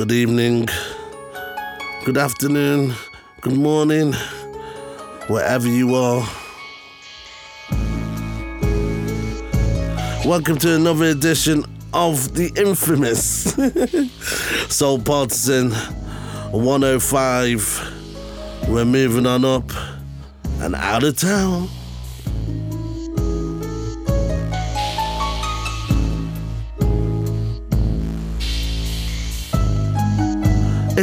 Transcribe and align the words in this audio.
good 0.00 0.12
evening, 0.12 0.66
good 2.06 2.16
afternoon, 2.16 2.94
good 3.42 3.52
morning, 3.52 4.14
wherever 5.26 5.68
you 5.68 5.94
are. 5.94 6.26
Welcome 10.24 10.56
to 10.60 10.74
another 10.74 11.04
edition 11.04 11.66
of 11.92 12.32
the 12.32 12.50
infamous 12.56 13.52
Soul 14.74 15.00
Partizan 15.00 15.72
105. 16.52 18.68
We're 18.70 18.86
moving 18.86 19.26
on 19.26 19.44
up 19.44 19.70
and 20.60 20.74
out 20.76 21.04
of 21.04 21.18
town. 21.18 21.68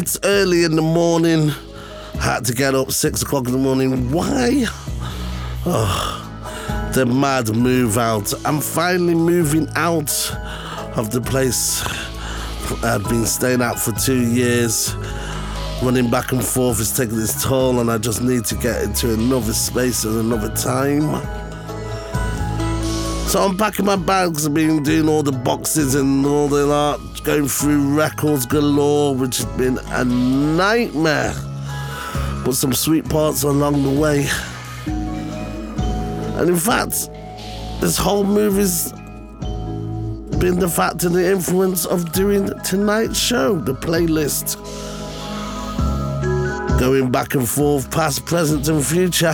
It's 0.08 0.18
early 0.24 0.64
in 0.64 0.78
the 0.78 0.82
morning. 0.82 1.50
Had 2.22 2.46
to 2.46 2.54
get 2.54 2.74
up 2.74 2.94
six 2.94 3.24
o'clock 3.24 3.46
in 3.46 3.52
the 3.52 3.58
morning. 3.58 4.10
Why? 4.10 4.64
Oh, 5.66 6.92
the 6.96 7.06
mad 7.06 7.54
move 7.54 7.98
out. 7.98 8.34
I'm 8.46 8.62
finally 8.62 9.16
moving 9.16 9.68
out 9.76 10.32
of 10.96 11.12
the 11.12 11.20
place 11.20 11.84
I've 12.86 13.04
been 13.10 13.26
staying 13.26 13.62
at 13.62 13.78
for 13.80 13.92
two 13.92 14.32
years. 14.32 14.96
Running 15.84 16.10
back 16.10 16.32
and 16.32 16.42
forth 16.42 16.80
is 16.80 16.96
taking 16.96 17.20
its 17.20 17.44
toll, 17.44 17.82
and 17.82 17.92
I 17.92 17.98
just 17.98 18.22
need 18.22 18.46
to 18.46 18.56
get 18.56 18.84
into 18.84 19.14
another 19.14 19.52
space 19.52 20.06
and 20.06 20.18
another 20.20 20.56
time. 20.56 21.22
So 23.28 23.42
I'm 23.42 23.58
packing 23.58 23.84
my 23.84 23.98
bags. 23.98 24.48
I've 24.48 24.54
been 24.54 24.84
doing 24.84 25.10
all 25.10 25.22
the 25.22 25.34
boxes 25.34 25.96
and 25.96 26.26
all 26.26 26.48
the 26.48 26.72
art, 26.72 27.02
going 27.28 27.46
through 27.46 27.94
records 27.94 28.46
galore, 28.46 29.14
which 29.14 29.36
has 29.36 29.46
been 29.58 29.78
a 29.88 30.06
nightmare. 30.06 31.34
But 32.46 32.54
some 32.54 32.72
sweet 32.72 33.10
parts 33.10 33.44
along 33.44 33.84
the 33.84 34.00
way. 34.00 34.30
And 36.40 36.50
in 36.50 36.56
fact, 36.56 37.10
this 37.82 37.98
whole 37.98 38.24
movie's 38.24 38.94
been 40.40 40.58
the 40.60 40.72
fact 40.74 41.04
and 41.04 41.14
the 41.14 41.30
influence 41.30 41.86
of 41.86 42.14
doing 42.14 42.50
tonight's 42.64 43.20
show, 43.20 43.58
the 43.58 43.74
playlist. 43.74 44.56
Going 46.80 47.12
back 47.12 47.36
and 47.36 47.48
forth, 47.48 47.92
past, 47.92 48.26
present, 48.26 48.70
and 48.70 48.86
future. 48.86 49.34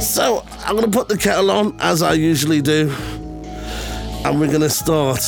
So 0.00 0.44
I'm 0.64 0.74
gonna 0.74 0.88
put 0.88 1.06
the 1.06 1.16
kettle 1.16 1.52
on 1.52 1.76
as 1.78 2.02
I 2.02 2.14
usually 2.14 2.60
do, 2.60 2.92
and 4.24 4.40
we're 4.40 4.50
gonna 4.50 4.68
start 4.68 5.20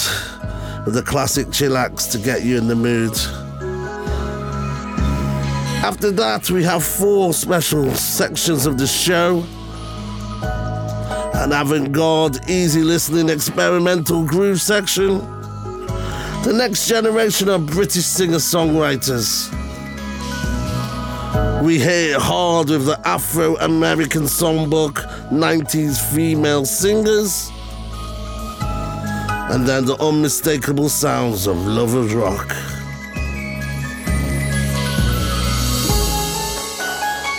with 0.84 0.94
the 0.94 1.02
classic 1.02 1.46
chillax 1.48 2.10
to 2.12 2.18
get 2.18 2.44
you 2.44 2.58
in 2.58 2.68
the 2.68 2.74
mood. 2.74 3.16
After 5.82 6.10
that, 6.10 6.50
we 6.50 6.62
have 6.64 6.84
four 6.84 7.32
special 7.32 7.90
sections 7.94 8.66
of 8.66 8.78
the 8.78 8.86
show 8.86 9.44
an 11.40 11.52
avant 11.52 11.90
garde, 11.92 12.38
easy 12.50 12.82
listening, 12.82 13.30
experimental 13.30 14.26
groove 14.26 14.60
section, 14.60 15.18
the 16.44 16.52
next 16.54 16.86
generation 16.86 17.48
of 17.48 17.66
British 17.66 18.04
singer 18.04 18.36
songwriters. 18.36 19.50
We 21.62 21.78
hit 21.78 22.10
it 22.10 22.20
hard 22.20 22.68
with 22.68 22.84
the 22.84 23.00
Afro 23.08 23.56
American 23.56 24.24
songbook, 24.24 24.96
90s 25.30 25.98
female 26.12 26.66
singers, 26.66 27.50
and 29.50 29.66
then 29.66 29.84
the 29.84 29.96
unmistakable 30.00 30.88
sounds 30.88 31.48
of 31.48 31.56
Lovers 31.66 32.14
Rock. 32.14 32.48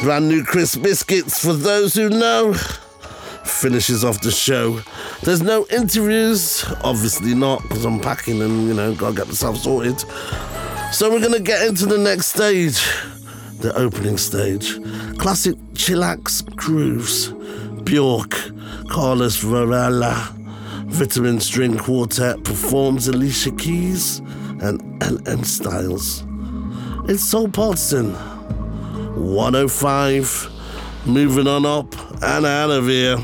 Brand 0.03 0.27
new 0.27 0.43
crisp 0.43 0.81
biscuits 0.81 1.39
for 1.39 1.53
those 1.53 1.93
who 1.93 2.09
know. 2.09 2.53
Finishes 3.45 4.03
off 4.03 4.19
the 4.19 4.31
show. 4.31 4.81
There's 5.23 5.41
no 5.41 5.65
interviews, 5.71 6.65
obviously 6.83 7.33
not, 7.33 7.61
because 7.63 7.85
I'm 7.85 8.01
packing 8.01 8.41
and 8.41 8.67
you 8.67 8.73
know, 8.73 8.93
gotta 8.93 9.15
get 9.15 9.27
myself 9.27 9.57
sorted. 9.57 10.01
So 10.91 11.09
we're 11.09 11.21
gonna 11.21 11.39
get 11.39 11.65
into 11.65 11.85
the 11.85 11.97
next 11.97 12.27
stage, 12.27 12.85
the 13.59 13.73
opening 13.77 14.17
stage. 14.17 14.81
Classic 15.17 15.55
chillax 15.75 16.43
grooves. 16.57 17.31
Bjork, 17.83 18.35
Carlos 18.89 19.37
Varela, 19.37 20.35
Vitamin 20.91 21.39
String 21.39 21.77
Quartet 21.77 22.43
performs 22.43 23.07
Alicia 23.07 23.51
Keys 23.51 24.19
and 24.61 25.01
LM 25.01 25.43
Styles. 25.43 26.23
It's 27.07 27.23
Soul 27.23 27.47
Partizan 27.47 28.13
105, 29.15 30.51
moving 31.05 31.47
on 31.47 31.65
up 31.65 31.95
and 32.21 32.45
out 32.45 32.69
of 32.69 32.87
here. 32.87 33.17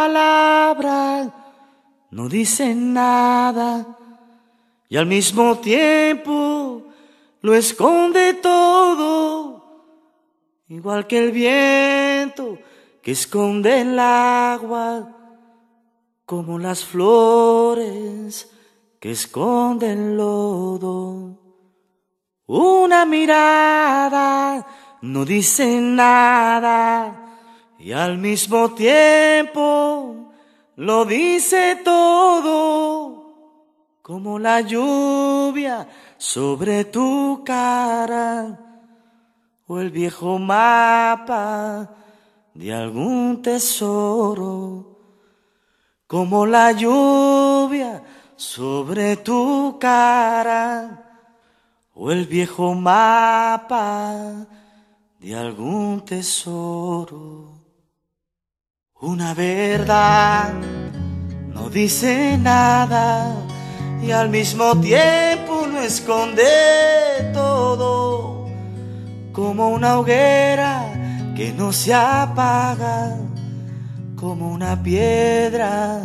Palabra 0.00 1.30
no 2.10 2.28
dice 2.28 2.74
nada 2.74 3.86
y 4.88 4.96
al 4.96 5.06
mismo 5.06 5.58
tiempo 5.58 6.82
lo 7.42 7.54
esconde 7.54 8.34
todo, 8.34 9.62
igual 10.68 11.06
que 11.06 11.18
el 11.18 11.32
viento 11.32 12.58
que 13.02 13.12
esconde 13.12 13.82
el 13.82 13.98
agua, 13.98 15.16
como 16.24 16.58
las 16.58 16.84
flores 16.84 18.50
que 18.98 19.10
esconden 19.10 20.16
lodo. 20.16 21.38
Una 22.46 23.04
mirada 23.04 24.66
no 25.02 25.24
dice 25.24 25.80
nada 25.80 27.29
y 27.80 27.92
al 27.92 28.18
mismo 28.18 28.74
tiempo 28.74 30.32
lo 30.76 31.04
dice 31.06 31.80
todo, 31.82 33.34
como 34.02 34.38
la 34.38 34.60
lluvia 34.60 35.88
sobre 36.18 36.84
tu 36.84 37.42
cara 37.42 38.58
o 39.66 39.80
el 39.80 39.90
viejo 39.90 40.38
mapa 40.38 41.88
de 42.52 42.74
algún 42.74 43.40
tesoro, 43.40 44.98
como 46.06 46.44
la 46.44 46.72
lluvia 46.72 48.02
sobre 48.36 49.16
tu 49.16 49.78
cara 49.80 51.14
o 51.94 52.12
el 52.12 52.26
viejo 52.26 52.74
mapa 52.74 54.46
de 55.18 55.34
algún 55.34 56.04
tesoro. 56.04 57.49
Una 59.02 59.32
verdad 59.32 60.52
no 61.54 61.70
dice 61.70 62.36
nada 62.36 63.34
y 64.02 64.10
al 64.10 64.28
mismo 64.28 64.78
tiempo 64.78 65.66
lo 65.66 65.80
esconde 65.80 67.32
todo, 67.32 68.46
como 69.32 69.70
una 69.70 69.98
hoguera 69.98 71.32
que 71.34 71.50
no 71.50 71.72
se 71.72 71.94
apaga, 71.94 73.16
como 74.16 74.52
una 74.52 74.82
piedra 74.82 76.02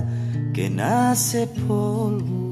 que 0.54 0.70
nace 0.70 1.48
polvo. 1.48 2.45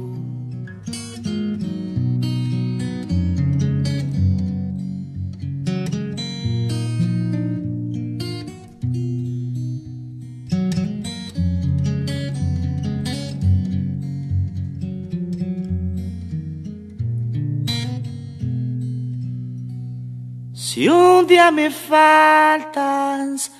Si 20.73 20.89
un 20.89 21.27
día 21.27 21.51
me 21.51 21.69
faltas, 21.69 23.51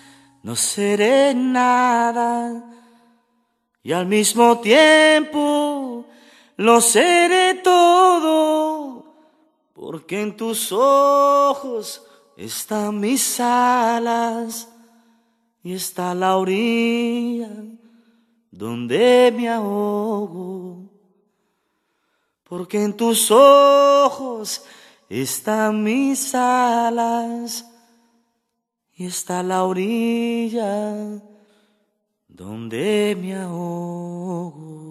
no 0.41 0.55
seré 0.55 1.35
nada. 1.35 2.63
Y 3.83 3.91
al 3.91 4.07
mismo 4.07 4.59
tiempo 4.59 6.07
lo 6.57 6.81
seré 6.81 7.61
todo, 7.63 9.13
porque 9.73 10.21
en 10.23 10.35
tus 10.35 10.71
ojos 10.71 12.03
están 12.35 12.99
mis 12.99 13.39
alas 13.39 14.67
y 15.61 15.73
está 15.73 16.15
la 16.15 16.35
orilla 16.37 17.51
donde 18.49 19.31
me 19.37 19.49
ahogo. 19.49 20.89
Porque 22.43 22.83
en 22.83 22.97
tus 22.97 23.29
ojos 23.29 24.63
están 25.21 25.83
mis 25.83 26.33
alas 26.33 27.69
y 28.95 29.05
está 29.05 29.43
la 29.43 29.63
orilla 29.63 31.21
donde 32.27 33.15
me 33.21 33.35
ahogo. 33.35 34.82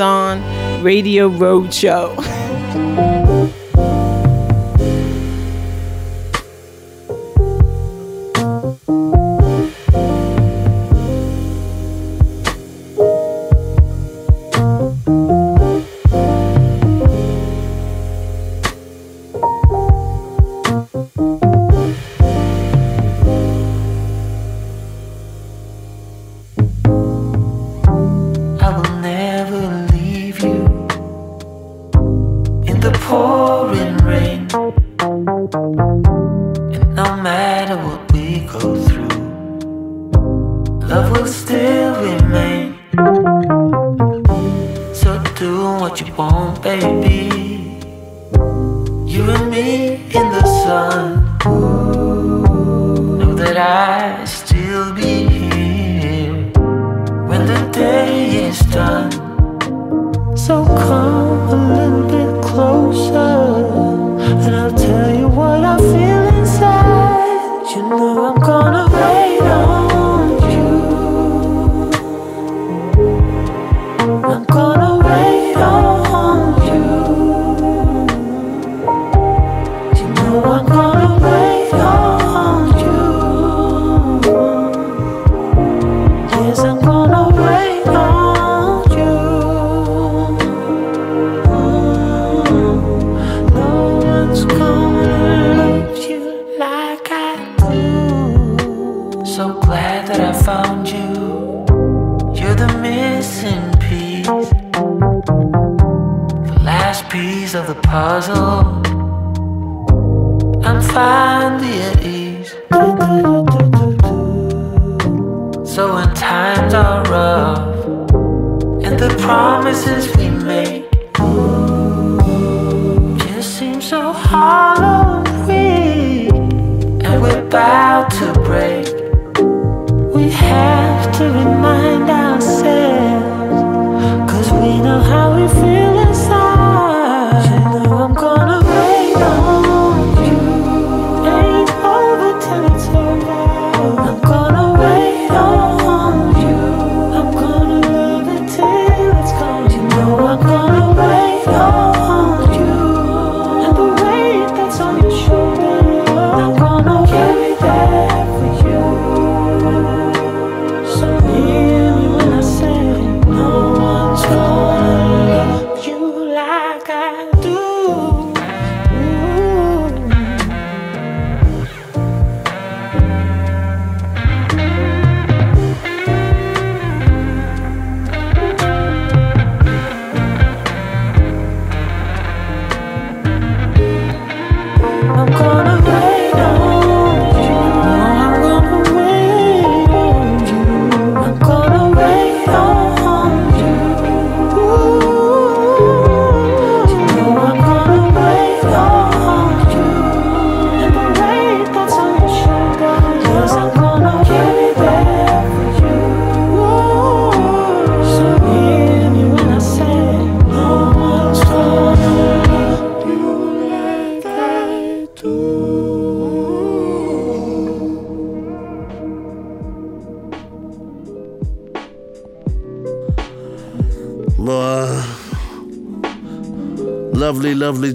Partathon 0.00 0.82
Radio 0.82 1.28
Roadshow. 1.28 2.29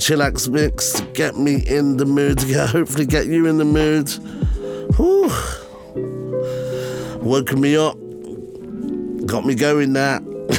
Chillax 0.05 0.47
mix 0.47 0.93
to 0.93 1.03
get 1.13 1.35
me 1.35 1.65
in 1.65 1.97
the 1.97 2.05
mood, 2.05 2.37
to 2.41 2.45
get, 2.45 2.69
hopefully 2.69 3.07
get 3.07 3.25
you 3.25 3.47
in 3.47 3.57
the 3.57 3.65
mood. 3.65 4.07
Whew. 4.97 5.31
Woken 7.27 7.59
me 7.59 7.75
up, 7.75 7.97
got 9.25 9.47
me 9.47 9.55
going 9.55 9.93
now. 9.93 10.19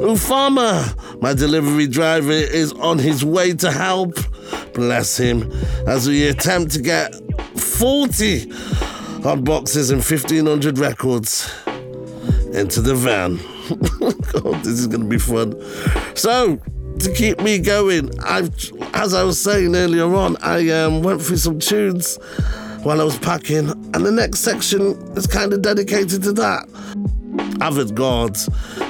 Ufuoma, 0.00 1.20
my 1.20 1.34
delivery 1.34 1.86
driver, 1.86 2.32
is 2.32 2.72
on 2.72 2.98
his 2.98 3.26
way 3.26 3.52
to 3.52 3.70
help. 3.70 4.14
Bless 4.72 5.18
him, 5.18 5.52
as 5.86 6.08
we 6.08 6.28
attempt 6.28 6.72
to 6.72 6.80
get 6.80 7.14
40 7.58 8.48
hot 9.20 9.44
boxes 9.44 9.90
and 9.90 9.98
1500 9.98 10.78
records 10.78 11.46
into 12.54 12.80
the 12.80 12.94
van. 12.94 13.36
God, 14.32 14.64
this 14.64 14.78
is 14.78 14.86
going 14.86 15.02
to 15.02 15.08
be 15.08 15.18
fun. 15.18 15.54
So, 16.16 16.58
to 17.02 17.12
keep 17.12 17.40
me 17.40 17.58
going, 17.58 18.10
I've, 18.20 18.50
as 18.94 19.14
I 19.14 19.22
was 19.22 19.40
saying 19.40 19.76
earlier 19.76 20.12
on, 20.14 20.36
I 20.40 20.70
um, 20.70 21.02
went 21.02 21.22
through 21.22 21.36
some 21.36 21.58
tunes 21.58 22.18
while 22.82 23.00
I 23.00 23.04
was 23.04 23.18
packing, 23.18 23.70
and 23.70 24.06
the 24.06 24.10
next 24.10 24.40
section 24.40 24.92
is 25.16 25.26
kind 25.26 25.52
of 25.52 25.62
dedicated 25.62 26.22
to 26.24 26.32
that. 26.32 26.68
Avant 27.60 27.94
garde, 27.94 28.36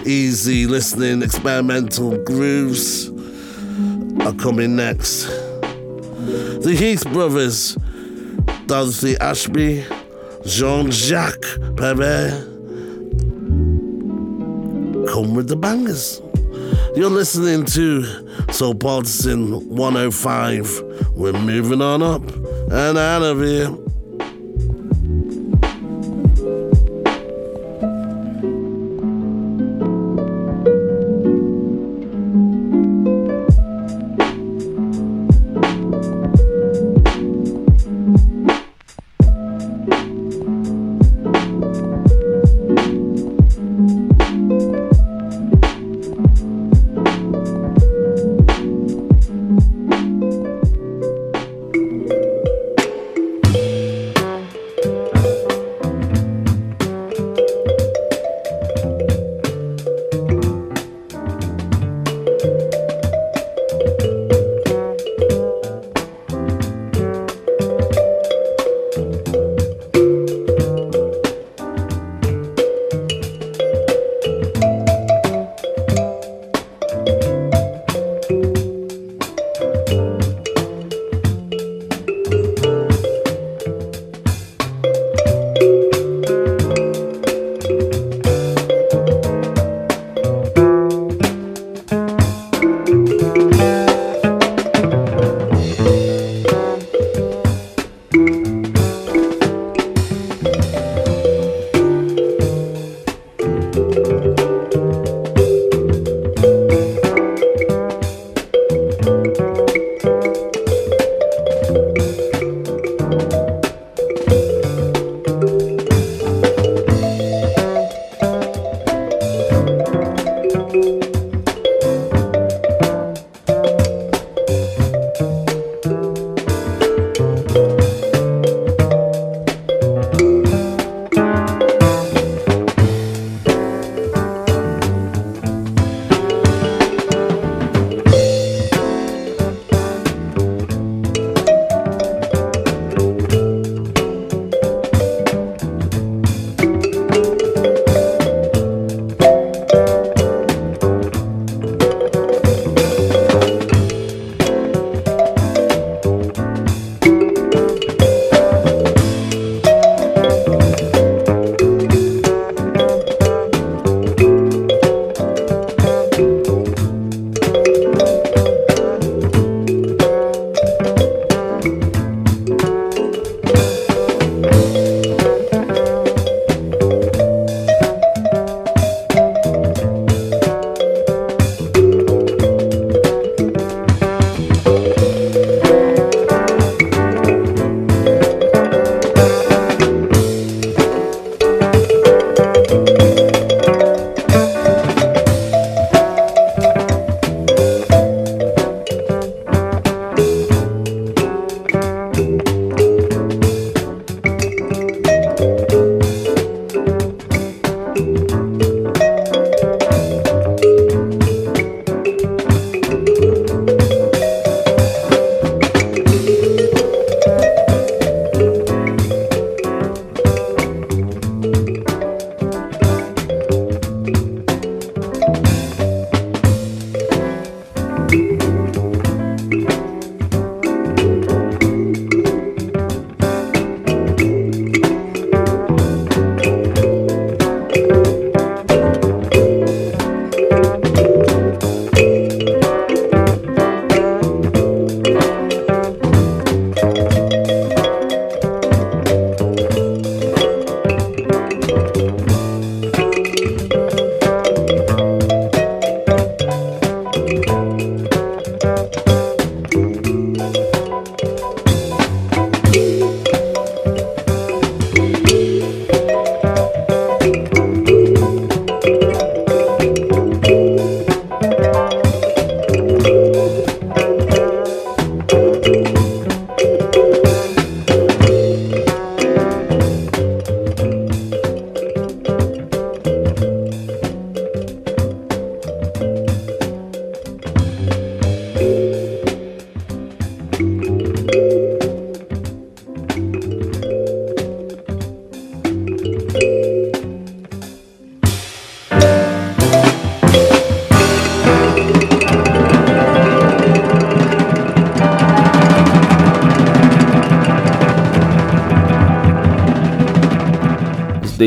easy 0.06 0.66
listening, 0.66 1.22
experimental 1.22 2.16
grooves 2.24 3.08
are 4.20 4.32
coming 4.34 4.76
next. 4.76 5.26
The 5.26 6.74
Heath 6.78 7.04
brothers, 7.12 7.76
Dorothy 8.66 9.16
Ashby, 9.18 9.84
Jean 10.46 10.90
Jacques 10.90 11.58
Perrey, 11.76 12.30
come 15.12 15.34
with 15.34 15.48
the 15.48 15.56
bangers. 15.56 16.21
You're 16.94 17.08
listening 17.08 17.64
to 17.66 18.52
Soul 18.52 18.74
Partizan 18.74 19.66
105. 19.66 20.82
We're 21.14 21.32
moving 21.32 21.80
on 21.80 22.02
up 22.02 22.22
and 22.70 22.98
out 22.98 23.22
of 23.22 23.40
here. 23.40 23.70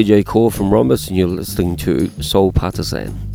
DJ 0.06 0.24
Core 0.24 0.52
from 0.52 0.70
Rhombus, 0.70 1.08
and 1.08 1.18
you're 1.18 1.28
listening 1.28 1.76
to 1.78 2.12
Soul 2.22 2.52
Partizan. 2.52 3.35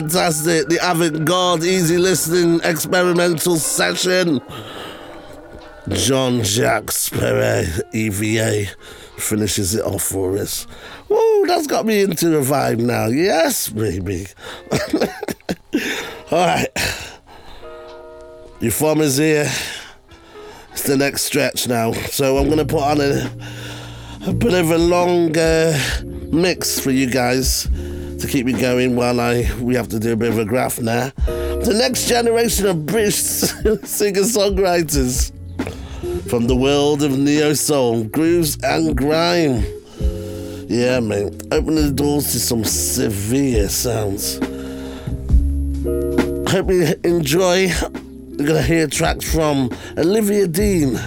Fantastic. 0.00 0.68
The 0.68 0.78
avant 0.82 1.24
garde, 1.24 1.64
easy 1.64 1.96
listening, 1.96 2.60
experimental 2.64 3.56
session. 3.56 4.42
Jean 5.88 6.42
Jacques 6.44 6.92
Perrey, 7.14 7.80
EVA, 7.94 8.70
finishes 9.16 9.74
it 9.74 9.82
off 9.86 10.02
for 10.02 10.36
us. 10.36 10.66
Woo, 11.08 11.46
that's 11.46 11.66
got 11.66 11.86
me 11.86 12.02
into 12.02 12.36
a 12.36 12.42
vibe 12.42 12.78
now. 12.78 13.06
Yes, 13.06 13.70
baby. 13.70 14.26
All 16.30 16.46
right. 16.46 16.68
Ufuoma 18.60 19.00
is 19.00 19.16
here. 19.16 19.50
It's 20.72 20.82
the 20.82 20.98
next 20.98 21.22
stretch 21.22 21.68
now. 21.68 21.92
So 21.92 22.36
I'm 22.36 22.48
going 22.50 22.58
to 22.58 22.66
put 22.66 22.82
on 22.82 23.00
a, 23.00 23.30
a 24.26 24.34
bit 24.34 24.52
of 24.52 24.70
a 24.72 24.78
long 24.78 25.34
uh, 25.38 25.78
mix 26.30 26.78
for 26.78 26.90
you 26.90 27.08
guys 27.08 27.65
keep 28.36 28.44
me 28.44 28.52
going 28.52 28.94
while 28.94 29.18
I 29.18 29.50
we 29.62 29.74
have 29.76 29.88
to 29.88 29.98
do 29.98 30.12
a 30.12 30.16
bit 30.16 30.28
of 30.28 30.38
a 30.38 30.44
graph 30.44 30.78
now. 30.78 31.10
The 31.24 31.74
next 31.74 32.06
generation 32.06 32.66
of 32.66 32.84
British 32.84 33.14
singer-songwriters 33.82 35.32
from 36.28 36.46
the 36.46 36.54
world 36.54 37.02
of 37.02 37.16
neo 37.16 37.54
soul, 37.54 38.04
grooves 38.04 38.58
and 38.62 38.94
grime. 38.94 39.64
Yeah, 40.68 41.00
man, 41.00 41.40
opening 41.50 41.86
the 41.86 41.92
doors 41.94 42.30
to 42.32 42.38
some 42.38 42.62
severe 42.62 43.70
sounds. 43.70 44.34
Hope 46.50 46.70
you 46.70 46.94
enjoy. 47.04 47.68
You're 47.68 48.48
gonna 48.48 48.60
hear 48.60 48.86
tracks 48.86 49.32
from 49.32 49.70
Olivia 49.96 50.46
Dean, 50.46 50.98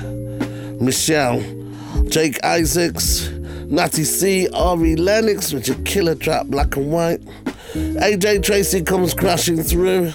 Michelle, 0.83 1.43
Jake 2.07 2.43
Isaacs, 2.43 3.29
Natty 3.69 4.03
C, 4.03 4.49
Ari 4.49 4.95
Lennox, 4.95 5.53
which 5.53 5.69
a 5.69 5.75
killer 5.75 6.15
track, 6.15 6.47
black 6.47 6.75
and 6.75 6.91
white. 6.91 7.21
AJ 7.73 8.41
Tracey 8.43 8.81
comes 8.81 9.13
crashing 9.13 9.61
through. 9.61 10.11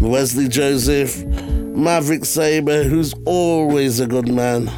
Wesley 0.00 0.46
Joseph, 0.46 1.24
Maverick 1.26 2.24
Sabre, 2.24 2.84
who's 2.84 3.12
always 3.24 3.98
a 3.98 4.06
good 4.06 4.28
man. 4.28 4.68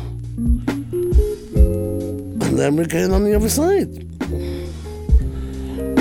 And 1.55 2.59
then 2.59 2.77
we're 2.77 2.87
going 2.87 3.13
on 3.13 3.25
the 3.25 3.35
other 3.35 3.51
side. 3.51 3.93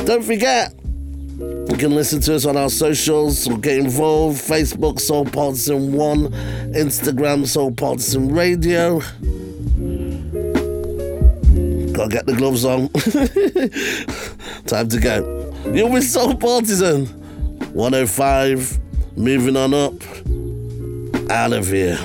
Don't 0.06 0.24
forget, 0.24 0.74
you 1.40 1.76
can 1.78 1.94
listen 1.94 2.22
to 2.22 2.36
us 2.36 2.46
on 2.46 2.56
our 2.56 2.70
socials 2.70 3.50
or 3.50 3.58
get 3.58 3.80
involved. 3.80 4.38
Facebook, 4.42 5.02
Soul 5.02 5.26
Partizan 5.26 5.92
1, 5.92 6.28
Instagram, 6.74 7.46
Soul 7.46 7.74
Partizan 7.74 8.34
Radio. 8.34 9.02
Gotta 12.08 12.26
get 12.26 12.26
the 12.26 12.36
gloves 12.36 12.64
on. 12.64 12.88
Time 14.66 14.88
to 14.88 15.00
go. 15.00 15.54
You're 15.74 15.90
with 15.90 16.06
Soul 16.06 16.36
Partizan 16.36 17.06
105, 17.74 18.80
moving 19.18 19.58
on 19.58 19.74
up. 19.74 19.94
Out 21.30 21.52
of 21.52 21.68
here. 21.68 21.98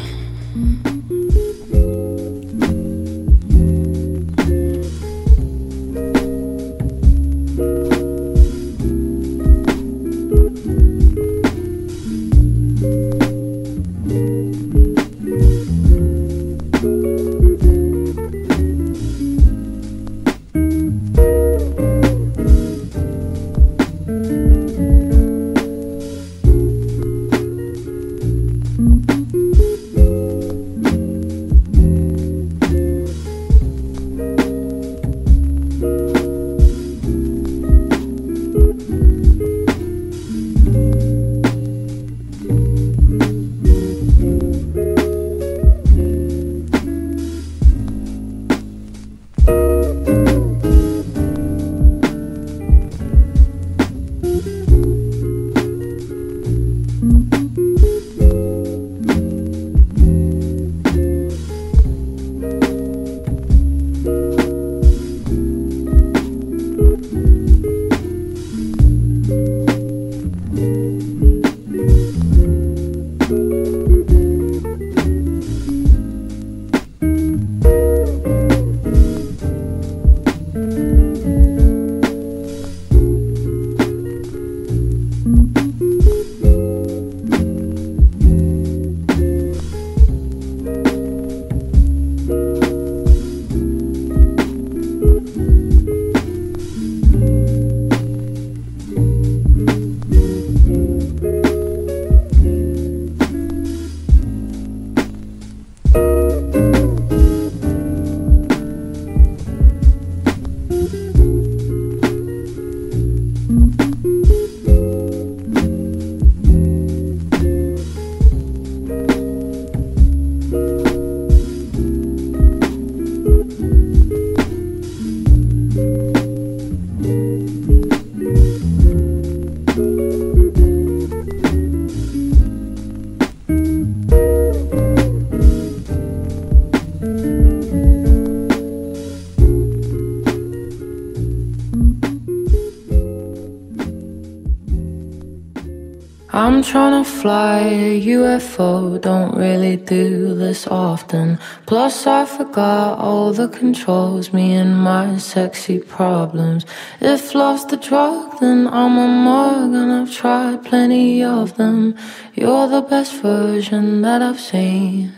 I'm 146.62 146.68
trying 146.68 147.03
to 147.03 147.11
fly 147.11 147.59
a 147.59 148.01
UFO, 148.07 149.01
don't 149.01 149.35
really 149.37 149.77
do 149.77 150.33
this 150.33 150.68
often. 150.68 151.40
Plus, 151.66 152.07
I 152.07 152.25
forgot 152.25 153.01
all 153.01 153.33
the 153.33 153.48
controls, 153.48 154.33
me 154.33 154.53
and 154.55 154.79
my 154.79 155.18
sexy 155.18 155.81
problems. 155.81 156.64
If 157.01 157.35
love's 157.35 157.66
the 157.66 157.79
drug, 157.79 158.38
then 158.38 158.68
I'm 158.68 158.96
a 158.96 159.09
mug, 159.09 159.75
and 159.75 159.90
I've 159.90 160.14
tried 160.14 160.64
plenty 160.64 161.25
of 161.25 161.57
them. 161.57 161.96
You're 162.35 162.68
the 162.68 162.83
best 162.83 163.14
version 163.14 164.03
that 164.03 164.22
I've 164.22 164.38
seen. 164.38 165.12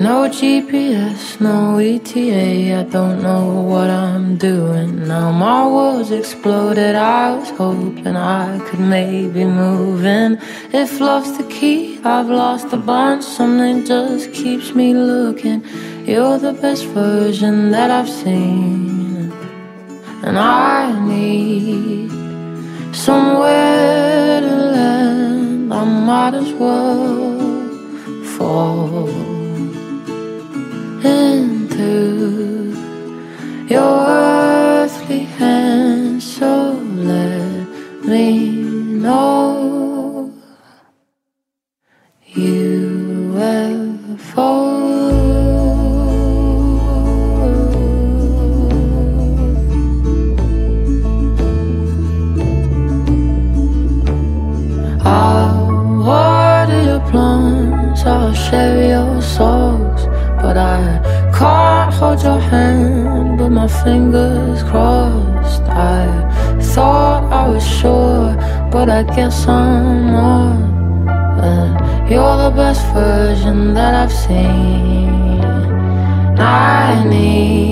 No 0.00 0.28
GPS, 0.28 1.40
no 1.40 1.78
ETA, 1.78 2.78
I 2.78 2.84
don't 2.84 3.20
know 3.20 3.62
what 3.62 3.90
I'm 3.90 4.36
doing. 4.36 5.08
Now 5.08 5.32
my 5.32 5.66
world's 5.66 6.12
exploded, 6.12 6.94
I 6.94 7.34
was 7.34 7.50
hoping 7.50 8.06
I 8.14 8.60
could 8.60 8.78
maybe 8.78 9.44
move 9.44 10.04
in. 10.04 10.38
If 10.72 11.00
love's 11.00 11.36
the 11.36 11.42
key, 11.48 11.98
I've 12.04 12.28
lost 12.28 12.72
a 12.72 12.76
bunch, 12.76 13.24
something 13.24 13.84
just 13.84 14.32
keeps 14.32 14.72
me 14.72 14.94
looking. 14.94 15.64
You're 16.06 16.38
the 16.38 16.52
best 16.52 16.84
version 16.84 17.72
that 17.72 17.90
I've 17.90 18.08
seen. 18.08 19.32
And 20.22 20.38
I 20.38 20.92
need 21.08 22.12
somewhere 22.94 24.42
to 24.42 24.56
land, 24.76 25.74
I 25.74 25.82
might 25.82 26.34
as 26.34 26.52
well 26.52 27.40
fall 28.36 29.37
into 31.04 32.74
your 33.68 34.17
get 69.18 69.32
some 69.32 70.12
more. 70.12 70.54
But 71.38 72.10
you're 72.10 72.36
the 72.44 72.52
best 72.54 72.82
version 72.94 73.74
that 73.74 73.92
I've 74.02 74.12
seen. 74.12 75.40
I 76.38 77.04
need. 77.10 77.67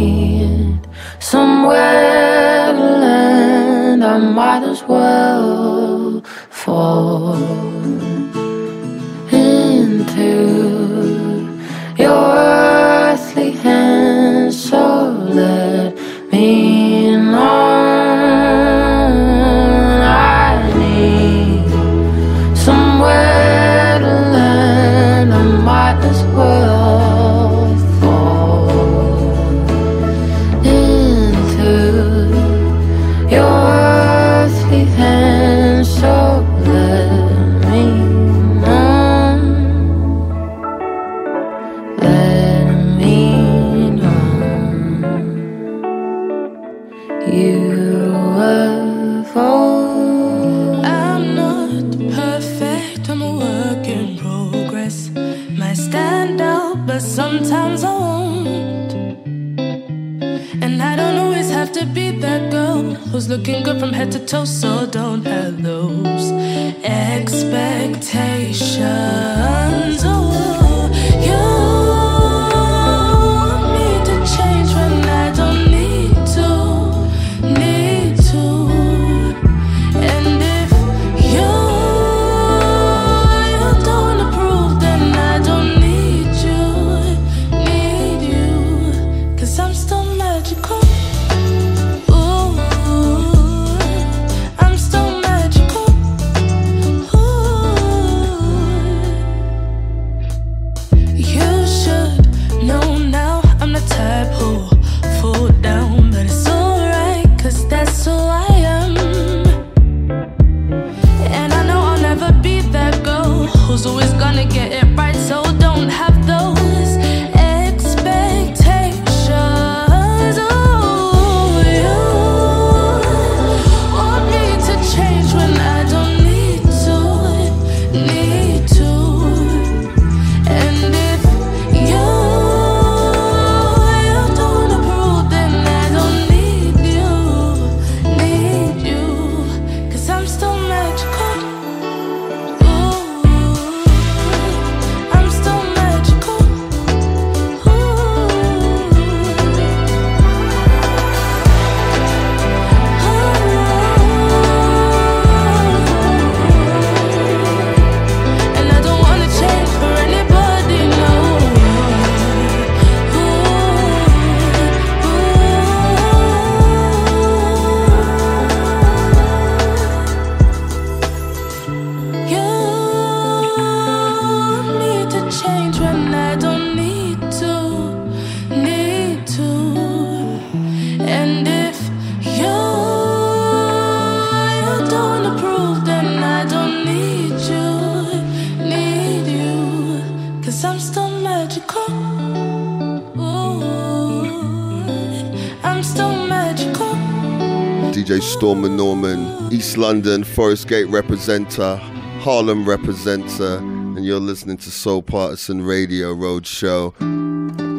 Stormer 198.27 198.69
Norman, 198.69 199.53
East 199.53 199.79
London, 199.79 200.25
Forest 200.25 200.67
Gate 200.67 200.89
representer, 200.89 201.79
Harlem 202.21 202.65
representer, 202.65 203.59
and 203.97 204.05
you're 204.05 204.19
listening 204.19 204.57
to 204.59 204.71
Soul 204.71 205.01
Partizan 205.01 205.63
Radio 205.63 206.13
Roadshow. 206.13 206.93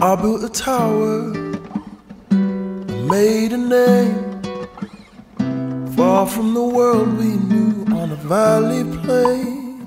I 0.01 0.15
built 0.15 0.43
a 0.45 0.49
tower, 0.49 1.33
made 3.09 3.51
a 3.51 3.57
name, 3.57 4.41
far 5.97 6.25
from 6.25 6.53
the 6.53 6.63
world 6.63 7.17
we 7.17 7.25
knew 7.25 7.85
on 7.93 8.11
a 8.11 8.15
valley 8.15 8.83
plain. 9.03 9.85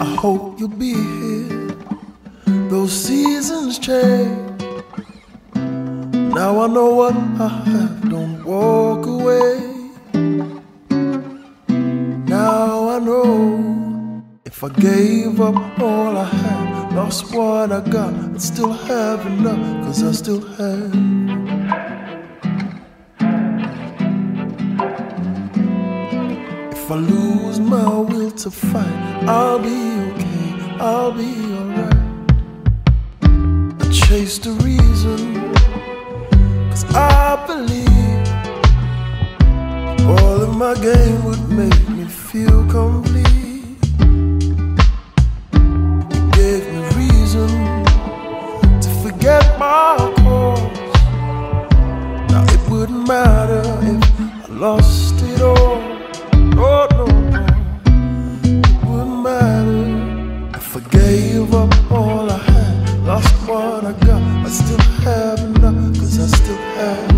I 0.00 0.04
hope 0.16 0.58
you'll 0.58 0.68
be 0.68 0.94
here, 0.94 1.76
Those 2.70 2.92
seasons 2.92 3.78
change. 3.78 4.41
Now 6.34 6.62
I 6.62 6.66
know 6.66 6.94
what 6.94 7.14
I 7.14 7.48
have, 7.48 8.08
don't 8.08 8.42
walk 8.42 9.06
away. 9.06 9.60
Now 12.26 12.88
I 12.88 12.98
know 12.98 14.24
if 14.46 14.64
I 14.64 14.70
gave 14.70 15.42
up 15.42 15.78
all 15.78 16.16
I 16.16 16.24
had, 16.24 16.94
lost 16.94 17.34
what 17.34 17.70
I 17.70 17.80
got, 17.86 18.14
I'd 18.14 18.40
still 18.40 18.72
have 18.72 19.26
enough, 19.26 19.84
cause 19.84 20.02
I 20.02 20.12
still 20.12 20.40
have. 20.40 20.94
If 26.72 26.90
I 26.90 26.96
lose 26.96 27.60
my 27.60 27.98
will 27.98 28.30
to 28.30 28.50
fight, 28.50 29.28
I'll 29.28 29.58
be 29.58 29.80
okay, 30.12 30.76
I'll 30.80 31.12
be 31.12 31.34
alright. 31.58 31.96
I 33.82 33.90
chase 33.92 34.38
the 34.38 34.52
reason. 34.64 35.41
I 36.90 37.44
believed 37.46 38.28
all 40.06 40.42
of 40.42 40.56
my 40.56 40.74
game 40.74 41.24
would 41.24 41.48
make 41.48 41.88
me 41.88 42.04
feel 42.04 42.66
complete. 42.66 43.78
It 46.16 46.24
gave 46.32 46.64
me 46.72 46.80
reason 46.96 47.48
to 48.80 48.88
forget 49.02 49.58
my 49.58 49.96
cause. 50.18 51.02
Now 52.30 52.44
it 52.54 52.70
wouldn't 52.70 53.06
matter 53.08 53.62
if 53.94 54.02
I 54.20 54.52
lost 54.52 55.22
it 55.22 55.40
all. 55.40 55.80
No, 56.34 56.86
no, 56.90 57.06
no. 57.06 57.46
It 58.44 58.84
wouldn't 58.84 59.22
matter 59.22 60.58
if 60.58 60.76
I 60.76 60.80
gave 60.90 61.54
up 61.54 61.72
all 61.90 62.30
I 62.30 62.38
had, 62.38 62.98
lost 63.04 63.34
what 63.48 63.84
I 63.84 64.01
cause 66.74 67.11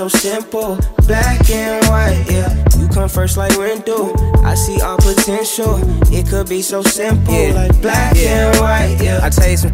so 0.00 0.08
simple, 0.08 0.78
black 1.06 1.50
and 1.50 1.84
white, 1.88 2.24
yeah. 2.30 2.48
You 2.78 2.88
come 2.88 3.06
first 3.06 3.36
like 3.36 3.52
Rendo. 3.52 4.16
I 4.42 4.54
see 4.54 4.80
all 4.80 4.96
potential. 4.96 5.78
It 6.10 6.26
could 6.26 6.48
be 6.48 6.62
so 6.62 6.80
simple, 6.82 7.34
like 7.52 7.78
black 7.82 8.16
and 8.16 8.58
white, 8.60 8.96
yeah. 8.98 9.20
I 9.22 9.28
tell 9.28 9.50
you 9.50 9.58
some, 9.58 9.72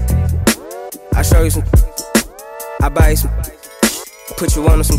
I 1.14 1.22
show 1.22 1.44
you 1.44 1.50
some, 1.50 1.62
I 2.82 2.88
buy 2.88 3.10
you 3.10 3.16
some, 3.16 3.30
put 4.36 4.56
you 4.56 4.66
on 4.66 4.82
some. 4.82 4.98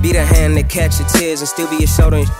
Be 0.00 0.12
the 0.12 0.24
hand 0.24 0.56
that 0.56 0.68
catch 0.68 1.00
your 1.00 1.08
tears 1.08 1.40
and 1.40 1.48
still 1.48 1.68
be 1.68 1.78
your 1.78 1.88
shoulder. 1.88 2.18
And 2.18 2.30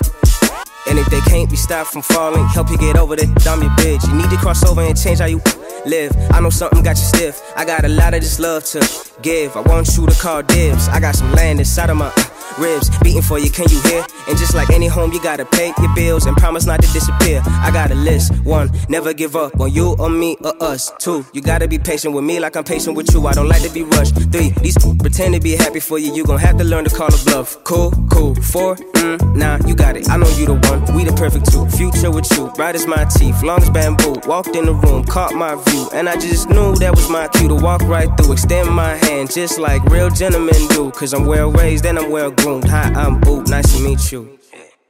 and 0.86 1.00
if 1.00 1.06
they 1.06 1.20
can't 1.22 1.50
be 1.50 1.56
stopped 1.56 1.90
from 1.90 2.02
falling, 2.02 2.46
help 2.48 2.70
you 2.70 2.78
get 2.78 2.96
over 2.96 3.16
that, 3.16 3.46
I'm 3.48 3.60
your 3.60 3.70
bitch. 3.72 4.06
You 4.06 4.14
need 4.14 4.30
to 4.30 4.36
cross 4.36 4.62
over 4.64 4.82
and 4.82 4.94
change 4.94 5.18
how 5.18 5.26
you 5.26 5.40
live. 5.86 6.12
I 6.30 6.40
know 6.40 6.50
something 6.50 6.82
got 6.82 6.96
you 6.96 7.04
stiff. 7.04 7.42
I 7.56 7.64
got 7.64 7.84
a 7.84 7.88
lot 7.88 8.14
of 8.14 8.20
this 8.20 8.38
love 8.38 8.64
to 8.66 8.80
give. 9.22 9.56
I 9.56 9.60
want 9.60 9.96
you 9.96 10.06
to 10.06 10.14
call 10.14 10.42
dibs. 10.42 10.88
I 10.88 11.00
got 11.00 11.14
some 11.14 11.32
land 11.32 11.58
inside 11.58 11.90
of 11.90 11.96
my 11.96 12.10
ribs 12.58 12.90
beating 13.00 13.22
for 13.22 13.38
you. 13.38 13.50
Can 13.50 13.68
you 13.70 13.80
hear? 13.82 14.04
And 14.28 14.38
just 14.38 14.54
like 14.54 14.70
any 14.70 14.86
home, 14.86 15.12
you 15.12 15.22
gotta 15.22 15.44
pay 15.44 15.72
your 15.78 15.94
bills 15.94 16.26
and 16.26 16.36
promise 16.36 16.66
not 16.66 16.82
to 16.82 16.92
disappear. 16.92 17.42
I 17.46 17.70
got 17.70 17.90
a 17.90 17.94
list. 17.94 18.32
One, 18.44 18.70
never 18.88 19.12
give 19.12 19.36
up 19.36 19.58
on 19.60 19.72
you 19.72 19.96
or 19.98 20.10
me 20.10 20.36
or 20.44 20.54
us. 20.62 20.92
Two, 20.98 21.24
you 21.32 21.40
gotta 21.40 21.68
be 21.68 21.78
patient 21.78 22.14
with 22.14 22.24
me 22.24 22.40
like 22.40 22.56
I'm 22.56 22.64
patient 22.64 22.96
with 22.96 23.12
you. 23.12 23.26
I 23.26 23.32
don't 23.32 23.48
like 23.48 23.62
to 23.62 23.70
be 23.70 23.82
rushed. 23.82 24.14
Three, 24.32 24.50
these 24.62 24.76
pretend 24.98 25.34
to 25.34 25.40
be 25.40 25.56
happy 25.56 25.80
for 25.80 25.98
you. 25.98 26.12
You 26.14 26.24
gon' 26.24 26.38
have 26.38 26.56
to 26.58 26.64
learn 26.64 26.84
to 26.84 26.90
call 26.90 27.08
a 27.08 27.24
bluff. 27.24 27.62
Cool, 27.64 27.90
cool. 28.10 28.34
Four, 28.34 28.76
mm, 28.76 29.36
nah, 29.36 29.58
you 29.66 29.74
got 29.74 29.96
it. 29.96 30.08
I 30.08 30.16
know 30.16 30.28
you 30.30 30.46
the 30.46 30.54
one. 30.54 30.96
We 30.96 31.04
the 31.04 31.12
perfect 31.12 31.50
two. 31.50 31.68
Future 31.68 32.10
with 32.10 32.30
you, 32.36 32.50
bright 32.54 32.74
as 32.74 32.86
my 32.86 33.04
teeth, 33.04 33.42
long 33.42 33.60
as 33.62 33.70
bamboo. 33.70 34.16
Walked 34.26 34.54
in 34.56 34.66
the 34.66 34.74
room, 34.74 35.04
caught 35.04 35.34
my 35.34 35.54
view, 35.54 35.88
and 35.92 36.08
I 36.08 36.16
just 36.16 36.48
knew 36.48 36.74
that 36.76 36.94
was 36.94 37.08
my 37.08 37.28
cue 37.28 37.48
to 37.48 37.54
walk 37.54 37.82
right 37.82 38.08
through. 38.16 38.32
Extend 38.32 38.70
my 38.70 38.94
hand, 39.06 39.30
just 39.30 39.58
like 39.58 39.82
real 39.86 40.10
gentlemen 40.10 40.54
do. 40.68 40.90
Cause 40.92 41.12
I'm 41.14 41.26
well 41.26 41.50
raised 41.50 41.86
and 41.86 41.98
I'm 41.98 42.10
well 42.10 42.30
groomed. 42.42 42.68
Hi, 42.68 42.92
I'm 42.94 43.20
Boot, 43.20 43.48
nice 43.48 43.72
to 43.76 43.82
meet 43.82 44.10
you. 44.10 44.38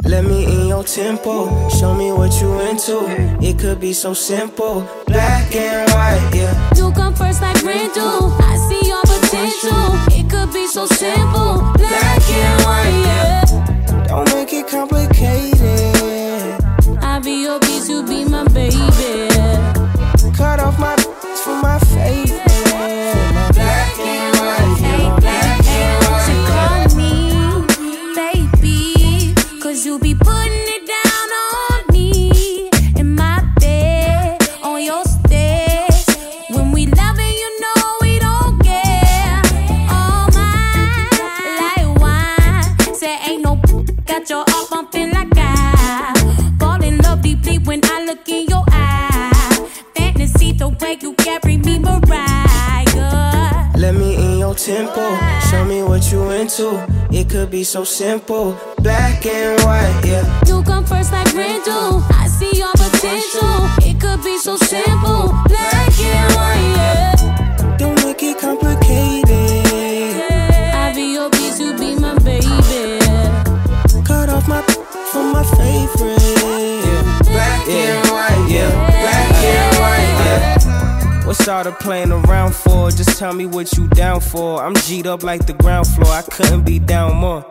Let 0.04 0.24
me 0.24 0.44
in 0.44 0.66
your 0.66 0.82
tempo, 0.82 1.68
show 1.68 1.94
me 1.94 2.10
what 2.10 2.32
you 2.40 2.58
into. 2.60 3.04
It 3.40 3.58
could 3.58 3.78
be 3.78 3.92
so 3.92 4.14
simple, 4.14 4.88
black 5.06 5.54
and 5.54 5.88
white, 5.92 6.30
yeah. 6.34 6.74
You 6.74 6.90
come 6.92 7.14
first 7.14 7.40
like 7.40 7.62
Randall. 7.62 8.32
I 8.40 8.56
see 8.68 8.88
your 8.88 9.02
potential. 9.02 10.18
It 10.18 10.28
could 10.28 10.52
be 10.52 10.66
so 10.66 10.86
simple, 10.86 11.62
black 11.76 12.22
and 12.30 12.64
white, 12.64 13.02
yeah. 13.06 14.06
Don't 14.08 14.28
make 14.34 14.52
it 14.52 14.66
complicated. 14.66 15.60
I 17.00 17.20
be 17.22 17.42
your 17.42 17.60
bitch, 17.60 17.88
you 17.88 18.02
be 18.02 18.24
my 18.24 18.44
baby. 18.48 18.81
Me 54.52 54.58
tempo, 54.58 55.18
show 55.50 55.64
me 55.64 55.82
what 55.82 56.12
you 56.12 56.30
into. 56.30 56.84
It 57.10 57.30
could 57.30 57.50
be 57.50 57.64
so 57.64 57.84
simple, 57.84 58.56
black 58.78 59.24
and 59.24 59.60
white, 59.62 60.02
yeah. 60.04 60.40
You 60.46 60.62
come 60.62 60.84
first 60.84 61.12
like 61.12 61.32
Randall. 61.34 62.02
I 62.10 62.26
see 62.26 62.50
your 62.58 62.72
potential. 62.72 63.68
It 63.82 64.00
could 64.00 64.22
be 64.22 64.38
so 64.38 64.56
simple, 64.56 65.32
black 65.48 66.00
and 66.00 66.34
white. 66.34 66.74
Yeah. 66.76 67.76
Don't 67.78 67.96
make 68.04 68.22
it 68.22 68.38
complicated. 68.38 69.30
I 70.74 70.92
be 70.94 71.12
your 71.14 71.30
bitch, 71.30 71.58
you 71.60 71.72
be 71.78 71.94
my 71.98 72.14
baby. 72.18 72.98
Cut 74.04 74.28
off 74.28 74.48
my 74.48 74.62
for 75.12 75.24
my 75.24 75.44
favorite. 75.56 76.18
Black 77.24 77.68
and 77.68 78.10
white, 78.10 78.11
What's 81.24 81.46
all 81.46 81.62
the 81.62 81.70
playing 81.70 82.10
around 82.10 82.52
for? 82.54 82.90
Just 82.90 83.16
tell 83.16 83.32
me 83.32 83.46
what 83.46 83.72
you 83.76 83.86
down 83.88 84.20
for. 84.20 84.60
I'm 84.62 84.74
G'd 84.74 85.06
up 85.06 85.22
like 85.22 85.46
the 85.46 85.52
ground 85.52 85.86
floor. 85.86 86.12
I 86.12 86.22
couldn't 86.22 86.64
be 86.64 86.80
down 86.80 87.16
more. 87.16 87.42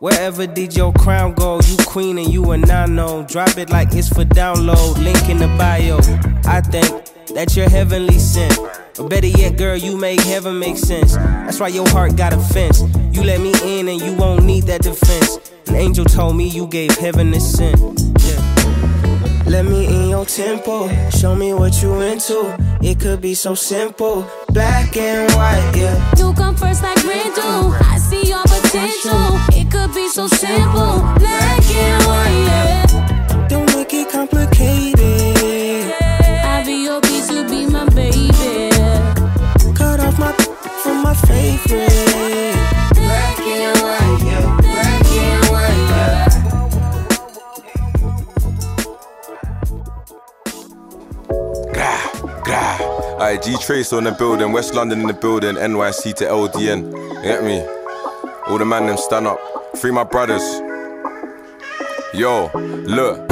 Wherever 0.00 0.44
did 0.48 0.74
your 0.76 0.92
crown 0.92 1.34
go? 1.34 1.60
You 1.60 1.76
queen 1.86 2.18
and 2.18 2.32
you 2.32 2.50
a 2.50 2.58
nano. 2.58 3.22
Drop 3.22 3.56
it 3.58 3.70
like 3.70 3.94
it's 3.94 4.08
for 4.08 4.24
download. 4.24 4.96
Link 5.02 5.28
in 5.28 5.38
the 5.38 5.46
bio. 5.56 5.98
I 6.50 6.60
think 6.62 6.88
that 7.34 7.54
you're 7.56 7.70
heavenly 7.70 8.18
sent. 8.18 8.58
Or 8.98 9.08
better 9.08 9.28
yet, 9.28 9.56
girl, 9.56 9.76
you 9.76 9.96
make 9.96 10.20
heaven 10.20 10.58
make 10.58 10.76
sense. 10.76 11.14
That's 11.14 11.60
why 11.60 11.68
your 11.68 11.88
heart 11.90 12.16
got 12.16 12.32
a 12.32 12.38
fence. 12.38 12.82
You 13.12 13.22
let 13.22 13.40
me 13.40 13.52
in 13.62 13.86
and 13.86 14.00
you 14.00 14.14
won't 14.14 14.44
need 14.44 14.64
that 14.64 14.82
defense. 14.82 15.38
An 15.68 15.76
angel 15.76 16.04
told 16.04 16.36
me 16.36 16.48
you 16.48 16.66
gave 16.66 16.90
heaven 16.96 17.32
a 17.32 17.38
scent. 17.38 17.78
Let 19.46 19.64
me 19.66 19.86
in 19.86 20.08
your 20.08 20.24
tempo, 20.24 20.88
show 21.10 21.34
me 21.34 21.52
what 21.52 21.82
you 21.82 22.00
into. 22.00 22.56
It 22.80 23.00
could 23.00 23.20
be 23.20 23.34
so 23.34 23.54
simple, 23.54 24.26
black 24.48 24.96
and 24.96 25.30
white, 25.34 25.72
yeah. 25.76 26.14
You 26.16 26.32
come 26.34 26.56
first 26.56 26.82
like 26.82 27.02
Randall. 27.04 27.72
I 27.72 27.98
see 27.98 28.28
your 28.28 28.42
potential. 28.42 29.38
It 29.52 29.70
could 29.70 29.94
be 29.94 30.08
so 30.08 30.26
simple, 30.28 31.00
black 31.18 31.64
and 31.70 32.04
white. 32.04 32.44
Yeah. 32.46 33.46
Don't 33.48 33.66
make 33.74 33.92
it 33.92 34.10
complicated. 34.10 35.92
I 36.00 36.62
be 36.64 36.84
your 36.84 37.00
bitch, 37.00 37.30
you 37.32 37.44
be 37.48 37.66
my 37.66 37.84
baby. 37.90 38.30
Cut 39.74 40.00
off 40.00 40.18
my 40.18 40.32
from 40.82 41.02
my 41.02 41.14
favorite. 41.14 42.11
Grah. 52.52 53.38
Trace 53.60 53.92
on 53.94 54.04
the 54.04 54.12
building, 54.12 54.52
West 54.52 54.74
London 54.74 55.00
in 55.00 55.06
the 55.06 55.14
building, 55.14 55.54
NYC 55.54 56.12
to 56.16 56.24
LDN. 56.24 56.92
You 56.92 57.22
get 57.22 57.44
me? 57.44 57.60
All 58.46 58.58
the 58.58 58.66
man 58.66 58.86
them 58.86 58.98
stand 58.98 59.26
up. 59.26 59.38
Free 59.78 59.90
my 59.90 60.04
brothers. 60.04 60.42
Yo, 62.12 62.50
look. 62.54 63.31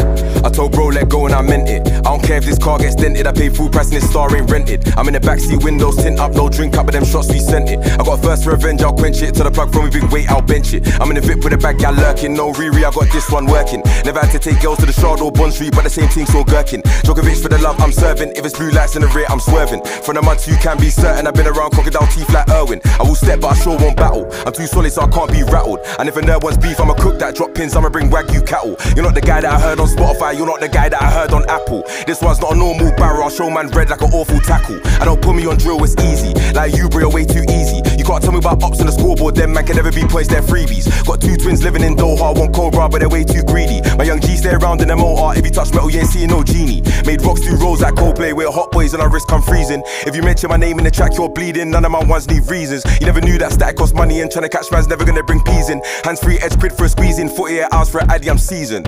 Told 0.60 0.72
bro, 0.72 0.86
let 0.88 1.08
go 1.08 1.24
and 1.24 1.34
I 1.34 1.40
meant 1.40 1.70
it. 1.70 1.88
I 1.88 2.12
don't 2.12 2.22
care 2.22 2.36
if 2.36 2.44
this 2.44 2.58
car 2.58 2.78
gets 2.78 2.94
dented, 2.94 3.26
I 3.26 3.32
pay 3.32 3.48
full 3.48 3.70
price 3.70 3.86
and 3.86 3.96
this 3.96 4.10
star 4.10 4.28
ain't 4.36 4.50
rented. 4.50 4.86
I'm 4.94 5.08
in 5.08 5.14
the 5.14 5.20
backseat 5.20 5.64
windows, 5.64 5.96
tint 5.96 6.20
up, 6.20 6.34
no 6.34 6.50
drink 6.50 6.76
up, 6.76 6.84
but 6.84 6.92
them 6.92 7.06
shots 7.06 7.32
we 7.32 7.38
sent 7.38 7.70
it. 7.70 7.78
I 7.98 8.04
got 8.04 8.20
first 8.20 8.44
revenge, 8.44 8.82
I'll 8.82 8.92
quench 8.92 9.22
it. 9.22 9.32
To 9.36 9.44
the 9.44 9.50
plug 9.50 9.72
from 9.72 9.86
me, 9.86 9.90
big 9.90 10.04
weight, 10.12 10.30
I'll 10.30 10.42
bench 10.42 10.74
it. 10.74 10.84
I'm 11.00 11.08
in 11.08 11.14
the 11.14 11.22
VIP 11.22 11.44
with 11.44 11.54
a 11.54 11.56
bag, 11.56 11.80
y'all 11.80 11.94
lurking. 11.94 12.34
No 12.34 12.52
Riri, 12.52 12.84
I 12.84 12.92
got 12.92 13.10
this 13.10 13.30
one 13.30 13.46
working. 13.46 13.80
Never 14.04 14.20
had 14.20 14.32
to 14.32 14.38
take 14.38 14.60
girls 14.60 14.80
to 14.80 14.84
the 14.84 14.92
Shard 14.92 15.20
or 15.20 15.32
Bond 15.32 15.54
Street, 15.54 15.72
but 15.72 15.84
the 15.84 15.88
same 15.88 16.08
thing 16.08 16.26
still 16.26 16.44
gherkin. 16.44 16.82
Djokovic 17.08 17.40
for 17.40 17.48
the 17.48 17.56
love 17.56 17.80
I'm 17.80 17.90
serving. 17.92 18.36
If 18.36 18.44
it's 18.44 18.58
blue 18.58 18.70
lights 18.70 18.96
in 18.96 19.00
the 19.00 19.08
rear, 19.16 19.24
I'm 19.30 19.40
swerving. 19.40 19.80
From 20.04 20.16
the 20.16 20.22
months 20.22 20.46
you 20.46 20.56
can 20.60 20.76
be 20.76 20.90
certain, 20.90 21.26
I've 21.26 21.32
been 21.32 21.48
around 21.48 21.70
crocodile 21.72 22.06
teeth 22.12 22.28
like 22.34 22.50
Irwin. 22.50 22.82
I 23.00 23.02
will 23.04 23.16
step, 23.16 23.40
but 23.40 23.56
I 23.56 23.64
sure 23.64 23.78
won't 23.78 23.96
battle. 23.96 24.28
I'm 24.44 24.52
too 24.52 24.66
solid, 24.66 24.92
so 24.92 25.00
I 25.00 25.08
can't 25.08 25.32
be 25.32 25.42
rattled. 25.42 25.80
And 25.98 26.06
if 26.06 26.18
a 26.18 26.20
nerd 26.20 26.44
wants 26.44 26.58
beef, 26.60 26.78
I'ma 26.78 27.00
cook 27.00 27.18
that. 27.20 27.34
Drop 27.34 27.54
pins, 27.54 27.74
I'ma 27.74 27.88
bring 27.88 28.10
wagyu 28.10 28.46
cattle. 28.46 28.76
You're 28.92 29.08
not 29.08 29.14
the 29.14 29.24
guy 29.24 29.40
that 29.40 29.48
I 29.48 29.58
heard 29.58 29.80
on 29.80 29.88
Spotify, 29.88 30.36
you're 30.36 30.49
not 30.50 30.60
the 30.60 30.68
guy 30.68 30.88
that 30.88 31.00
I 31.00 31.10
heard 31.10 31.30
on 31.30 31.48
Apple. 31.48 31.86
This 32.06 32.20
one's 32.20 32.40
not 32.40 32.52
a 32.52 32.56
normal 32.56 32.90
barrel, 32.96 33.22
I'll 33.22 33.30
show 33.30 33.48
man 33.50 33.68
red 33.70 33.88
like 33.88 34.02
an 34.02 34.10
awful 34.10 34.40
tackle. 34.40 34.80
I 35.00 35.04
don't 35.04 35.22
put 35.22 35.36
me 35.36 35.46
on 35.46 35.56
drill, 35.58 35.78
it's 35.84 35.94
easy. 36.02 36.34
Like 36.52 36.74
you, 36.74 36.88
bro, 36.88 37.08
way 37.08 37.24
too 37.24 37.44
easy. 37.46 37.78
You 37.96 38.04
can't 38.04 38.22
tell 38.22 38.32
me 38.32 38.38
about 38.38 38.62
ops 38.62 38.80
on 38.80 38.86
the 38.86 38.92
scoreboard, 38.92 39.36
them 39.36 39.52
man 39.52 39.64
can 39.64 39.76
never 39.76 39.92
be 39.92 40.02
points, 40.02 40.28
they're 40.28 40.42
freebies. 40.42 40.90
Got 41.06 41.20
two 41.20 41.36
twins 41.36 41.62
living 41.62 41.84
in 41.84 41.94
Doha, 41.94 42.34
one 42.36 42.52
Cobra, 42.52 42.88
but 42.88 42.98
they're 42.98 43.08
way 43.08 43.22
too 43.22 43.42
greedy. 43.42 43.80
My 43.96 44.04
young 44.04 44.20
G 44.20 44.36
stay 44.36 44.54
around 44.54 44.82
in 44.82 44.88
the 44.88 44.96
motor, 44.96 45.38
if 45.38 45.44
you 45.44 45.52
touch 45.52 45.70
metal, 45.72 45.90
you 45.90 46.00
ain't 46.00 46.10
seeing 46.10 46.30
no 46.30 46.42
genie. 46.42 46.82
Made 47.06 47.22
rocks 47.22 47.42
do 47.42 47.54
rolls 47.56 47.80
like 47.80 47.94
Coldplay, 47.94 48.34
with 48.34 48.52
hot 48.52 48.72
boys 48.72 48.92
on 48.94 49.00
our 49.00 49.08
wrist 49.08 49.28
come 49.28 49.42
freezing. 49.42 49.82
If 50.06 50.16
you 50.16 50.22
mention 50.22 50.50
my 50.50 50.56
name 50.56 50.78
in 50.78 50.84
the 50.84 50.90
track, 50.90 51.12
you're 51.14 51.28
bleeding. 51.28 51.70
None 51.70 51.84
of 51.84 51.92
my 51.92 52.02
ones 52.02 52.28
need 52.28 52.48
reasons. 52.50 52.82
You 52.98 53.06
never 53.06 53.20
knew 53.20 53.38
that 53.38 53.52
static 53.52 53.76
cost 53.76 53.94
money, 53.94 54.20
and 54.20 54.30
trying 54.30 54.48
to 54.48 54.48
catch 54.48 54.70
man's 54.72 54.88
never 54.88 55.04
gonna 55.04 55.22
bring 55.22 55.42
peas 55.44 55.70
in. 55.70 55.80
Hands 56.02 56.18
free, 56.18 56.38
edge 56.40 56.58
quid 56.58 56.72
for 56.72 56.86
a 56.86 56.88
squeezing, 56.88 57.28
48 57.28 57.68
hours 57.70 57.88
for 57.88 58.00
an 58.00 58.10
addy, 58.10 58.28
I'm 58.28 58.38
seasoned. 58.38 58.86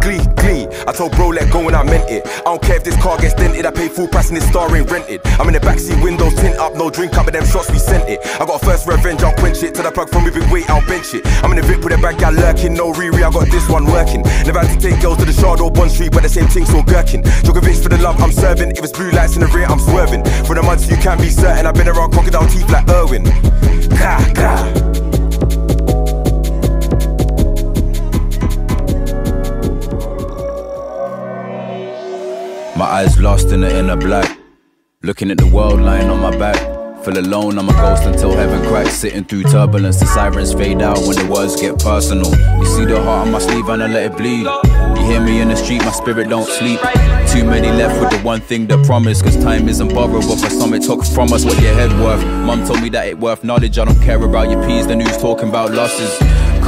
Glee, 0.00 0.24
glee. 0.36 0.59
I 0.86 0.92
told 0.92 1.12
bro, 1.12 1.28
let 1.28 1.52
go 1.52 1.66
and 1.66 1.76
I 1.76 1.82
meant 1.82 2.10
it. 2.10 2.26
I 2.26 2.50
don't 2.50 2.62
care 2.62 2.76
if 2.76 2.84
this 2.84 2.96
car 3.02 3.18
gets 3.18 3.34
dented, 3.34 3.66
I 3.66 3.70
pay 3.70 3.88
full 3.88 4.08
price 4.08 4.28
and 4.28 4.36
this 4.36 4.48
star 4.48 4.74
ain't 4.74 4.90
rented. 4.90 5.20
I'm 5.38 5.48
in 5.48 5.54
the 5.54 5.60
backseat 5.60 6.02
windows, 6.02 6.34
tint 6.34 6.56
up, 6.56 6.74
no 6.74 6.90
drink 6.90 7.14
up, 7.14 7.26
but 7.26 7.34
them 7.34 7.44
shots 7.44 7.70
we 7.70 7.78
sent 7.78 8.08
it. 8.08 8.20
I 8.40 8.46
got 8.46 8.62
a 8.62 8.64
first 8.64 8.86
revenge, 8.86 9.22
I'll 9.22 9.34
quench 9.34 9.62
it. 9.62 9.74
Till 9.74 9.84
the 9.84 9.90
plug 9.90 10.10
from 10.10 10.24
me, 10.24 10.30
big 10.30 10.50
weight, 10.50 10.68
I'll 10.70 10.86
bench 10.86 11.14
it. 11.14 11.26
I'm 11.42 11.50
in 11.52 11.56
the 11.56 11.62
VIP 11.62 11.84
with 11.84 11.98
a 11.98 11.98
bag, 11.98 12.18
gal 12.18 12.32
lurking, 12.32 12.74
no 12.74 12.92
Riri, 12.92 13.22
I 13.22 13.30
got 13.30 13.48
this 13.50 13.68
one 13.68 13.86
working. 13.86 14.22
Never 14.44 14.60
had 14.60 14.70
to 14.72 14.80
take 14.80 15.00
girls 15.00 15.18
to 15.18 15.24
the 15.24 15.32
Shard 15.32 15.60
or 15.60 15.70
Bond 15.70 15.90
Street, 15.90 16.12
but 16.12 16.22
the 16.22 16.28
same 16.28 16.48
thing 16.48 16.64
still 16.64 16.82
gherkin. 16.82 17.22
Djokovic 17.22 17.82
for 17.82 17.88
the 17.88 17.98
love 17.98 18.20
I'm 18.20 18.32
serving. 18.32 18.70
If 18.72 18.84
it's 18.84 18.92
blue 18.92 19.10
lights 19.10 19.34
in 19.34 19.40
the 19.40 19.48
rear, 19.48 19.66
I'm 19.66 19.80
swerving. 19.80 20.24
For 20.44 20.54
the 20.54 20.62
months 20.62 20.88
you 20.90 20.96
can't 20.96 21.20
be 21.20 21.30
certain, 21.30 21.66
I've 21.66 21.74
been 21.74 21.88
around 21.88 22.12
crocodile 22.12 22.48
teeth 22.48 22.70
like 22.70 22.88
Irwin. 22.88 23.24
Ka, 23.96 24.32
ka. 24.34 25.19
My 32.80 32.86
eyes 32.86 33.20
lost 33.20 33.48
in 33.48 33.60
the 33.60 33.78
inner 33.78 33.94
black. 33.94 34.38
Looking 35.02 35.30
at 35.30 35.36
the 35.36 35.46
world 35.46 35.82
lying 35.82 36.08
on 36.08 36.18
my 36.18 36.34
back. 36.34 36.56
Feel 37.04 37.18
alone, 37.18 37.58
I'm 37.58 37.68
a 37.68 37.72
ghost 37.72 38.04
until 38.04 38.32
heaven 38.32 38.66
cracks. 38.66 38.94
Sitting 38.94 39.22
through 39.22 39.42
turbulence, 39.42 40.00
the 40.00 40.06
sirens 40.06 40.54
fade 40.54 40.80
out 40.80 40.96
when 41.00 41.14
the 41.14 41.26
words 41.30 41.60
get 41.60 41.78
personal. 41.78 42.30
You 42.58 42.64
see 42.64 42.86
the 42.86 42.98
heart 43.02 43.26
on 43.26 43.32
my 43.32 43.38
sleeve 43.38 43.68
and 43.68 43.82
I 43.82 43.86
let 43.86 44.12
it 44.12 44.16
bleed. 44.16 44.46
You 44.96 45.04
hear 45.04 45.20
me 45.20 45.42
in 45.42 45.48
the 45.48 45.56
street, 45.56 45.84
my 45.84 45.90
spirit 45.90 46.30
don't 46.30 46.48
sleep. 46.48 46.80
Too 47.28 47.44
many 47.44 47.68
left 47.68 48.00
with 48.00 48.12
the 48.12 48.20
one 48.24 48.40
thing 48.40 48.66
that 48.68 48.82
promise. 48.86 49.20
Cause 49.20 49.36
time 49.36 49.68
isn't 49.68 49.90
borrowable 49.90 50.40
for 50.40 50.48
some, 50.48 50.72
it 50.72 50.82
took 50.82 51.04
from 51.04 51.34
us 51.34 51.44
what 51.44 51.60
your 51.60 51.74
head 51.74 51.92
worth. 52.00 52.24
Mum 52.46 52.64
told 52.66 52.80
me 52.80 52.88
that 52.96 53.06
it 53.06 53.18
worth 53.18 53.44
knowledge, 53.44 53.78
I 53.78 53.84
don't 53.84 54.00
care 54.00 54.24
about 54.24 54.50
your 54.50 54.64
peas, 54.66 54.86
the 54.86 54.96
news 54.96 55.18
talking 55.18 55.50
about 55.50 55.72
losses. 55.72 56.18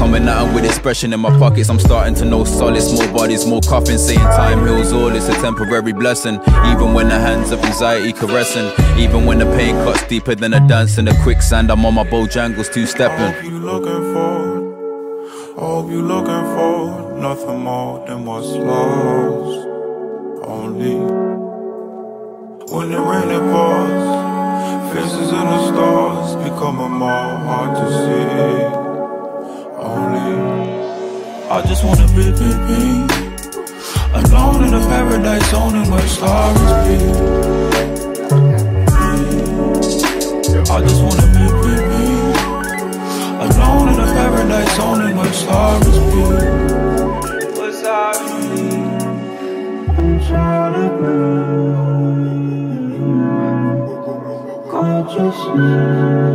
Coming 0.03 0.27
out 0.27 0.53
with 0.53 0.65
expression 0.65 1.13
in 1.13 1.21
my 1.21 1.31
pockets, 1.39 1.69
I'm 1.69 1.79
starting 1.79 2.17
to 2.17 2.25
know 2.25 2.43
solace. 2.43 2.93
More 2.93 3.07
bodies, 3.13 3.47
more 3.47 3.61
coffins, 3.61 4.05
saying 4.05 4.19
time 4.19 4.67
heals 4.67 4.93
all. 4.93 5.15
It's 5.15 5.29
a 5.29 5.35
temporary 5.35 5.93
blessing. 5.93 6.41
Even 6.67 6.93
when 6.93 7.09
the 7.09 7.21
hands 7.21 7.53
of 7.53 7.63
anxiety 7.63 8.13
caressing, 8.13 8.67
even 8.99 9.27
when 9.27 9.39
the 9.39 9.47
pain 9.57 9.77
cuts 9.85 10.05
deeper 10.09 10.35
than 10.35 10.55
a 10.55 10.67
dance 10.67 10.99
in 10.99 11.05
the 11.05 11.17
quicksand, 11.23 11.71
I'm 11.71 11.87
on 11.87 11.95
my 11.95 12.03
Bojangles 12.03 12.73
two 12.73 12.85
stepping. 12.85 13.45
you 13.49 13.61
looking 13.61 14.13
for, 14.13 15.55
hope 15.57 15.89
you 15.89 16.03
looking 16.03 16.47
for 16.57 17.17
nothing 17.21 17.61
more 17.61 18.05
than 18.05 18.25
what's 18.25 18.49
lost. 18.49 19.69
Only 20.49 20.97
when 22.75 22.91
the 22.91 23.01
rain 23.01 23.31
it 23.31 23.45
pours, 23.53 24.93
faces 24.93 25.31
in 25.31 25.47
the 25.55 25.69
stars 25.69 26.35
becoming 26.43 26.91
more 26.91 27.37
hard 27.47 27.77
to 27.77 28.83
see. 28.83 28.92
Only 29.83 30.23
I 31.51 31.61
just 31.67 31.83
wanna 31.85 32.07
be, 32.15 32.31
be, 32.31 32.49
be 32.69 32.83
alone 34.15 34.65
in 34.65 34.75
a 34.75 34.81
paradise 34.87 35.51
zone 35.51 35.75
in 35.75 35.91
where 35.91 36.07
stars 36.07 36.59
be. 36.87 36.97
I 40.71 40.81
just 40.87 41.03
wanna 41.03 41.27
be, 41.35 41.45
be, 41.63 41.75
be 41.91 42.05
alone 43.43 43.89
in 43.93 43.99
a 43.99 44.07
paradise 44.07 44.77
zone 44.77 45.03
in 45.09 45.17
where 45.17 45.33
stars 45.33 45.85
be. 45.85 45.93
I'm 47.83 48.23
to 48.23 48.39
be. 48.55 48.67
I'm 49.99 50.21
trying 50.27 50.75
to 50.75 50.87
be 51.03 51.15
gorgeous. 54.71 56.32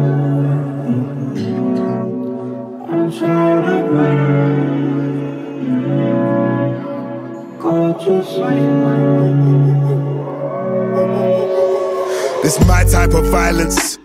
This 12.44 12.58
my 12.66 12.86
type 12.86 13.14
of 13.14 13.26
violence. 13.26 13.97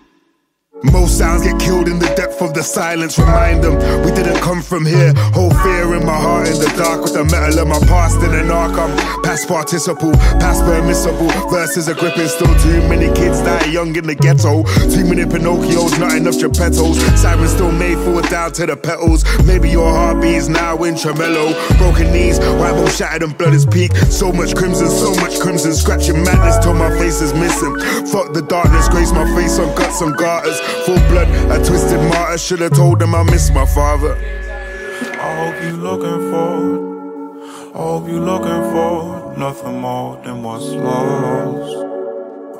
Most 0.91 1.19
sounds 1.19 1.45
get 1.45 1.61
killed 1.61 1.87
in 1.87 1.99
the 1.99 2.13
depth 2.17 2.43
of 2.43 2.55
the 2.55 2.63
silence. 2.63 3.19
Remind 3.19 3.63
them 3.63 3.77
we 4.05 4.11
didn't 4.11 4.41
come 4.41 4.63
from 4.63 4.85
here. 4.85 5.13
Whole 5.33 5.55
fear 5.63 5.95
in 5.95 6.05
my 6.05 6.17
heart 6.17 6.49
in 6.49 6.59
the 6.59 6.73
dark 6.77 7.03
with 7.03 7.15
the 7.15 7.25
metal 7.25 7.61
of 7.61 7.69
my 7.69 7.79
past 7.87 8.17
in 8.23 8.35
an 8.35 8.51
arc. 8.51 8.73
I'm 8.73 8.91
past 9.23 9.47
participle, 9.47 10.13
past 10.43 10.65
permissible. 10.65 11.29
Verses 11.51 11.89
are 11.89 11.95
gripping 11.95 12.27
still. 12.27 12.53
Too 12.63 12.81
many 12.89 13.07
kids 13.15 13.41
die 13.43 13.67
young 13.67 13.95
in 13.95 14.07
the 14.07 14.15
ghetto. 14.15 14.65
Too 14.91 15.05
many 15.07 15.25
Pinocchios, 15.25 15.99
not 16.01 16.17
enough 16.17 16.35
Geppettos. 16.35 16.99
Sirens 17.17 17.53
still 17.53 17.71
made 17.71 17.99
fall 17.99 18.23
down 18.23 18.53
to 18.53 18.67
the 18.67 18.77
petals. 18.77 19.25
Maybe 19.47 19.71
your 19.71 19.91
heart 19.91 20.21
beats 20.21 20.49
now 20.49 20.83
in 20.83 20.97
tremolo. 20.97 21.55
Broken 21.79 22.13
knees, 22.13 22.39
bone 22.39 22.91
shattered 22.91 23.23
and 23.23 23.39
blood 23.39 23.55
is 23.55 23.67
peak. 23.67 23.95
So 24.11 24.33
much 24.33 24.57
crimson, 24.57 24.89
so 24.91 25.15
much 25.17 25.39
crimson. 25.39 25.75
Scratching 25.75 26.25
madness 26.25 26.59
till 26.59 26.75
my 26.75 26.91
face 26.99 27.21
is 27.23 27.33
missing. 27.35 27.79
Fuck 28.11 28.35
the 28.35 28.43
darkness, 28.43 28.89
grace 28.89 29.13
my 29.13 29.25
face 29.37 29.59
on 29.59 29.75
guts 29.77 30.01
and 30.01 30.17
garters. 30.17 30.59
Full 30.87 31.03
blood, 31.09 31.29
a 31.51 31.65
twisted 31.65 32.01
martyr. 32.11 32.39
Should've 32.39 32.73
told 32.73 32.99
them 32.99 33.15
I 33.15 33.23
miss 33.23 33.51
my 33.51 33.67
father. 33.67 34.17
I 34.17 35.29
hope 35.41 35.63
you 35.63 35.77
looking 35.77 36.31
for, 36.31 37.75
I 37.75 37.79
hope 37.79 38.09
you 38.09 38.19
looking 38.19 38.63
for 38.73 39.35
nothing 39.39 39.81
more 39.81 40.21
than 40.25 40.43
what's 40.43 40.65
lost. 40.65 41.77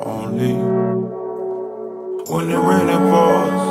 Only 0.05 0.53
when 2.31 2.49
the 2.49 2.57
rain 2.57 2.87
it 2.89 3.03
pours, 3.11 3.63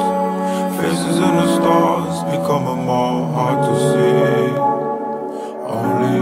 faces 0.79 1.17
in 1.17 1.35
the 1.41 1.57
stars 1.57 2.15
becoming 2.31 2.85
more 2.85 3.27
hard 3.33 3.59
to 3.67 3.75
see. 3.89 4.53
Only 5.79 6.19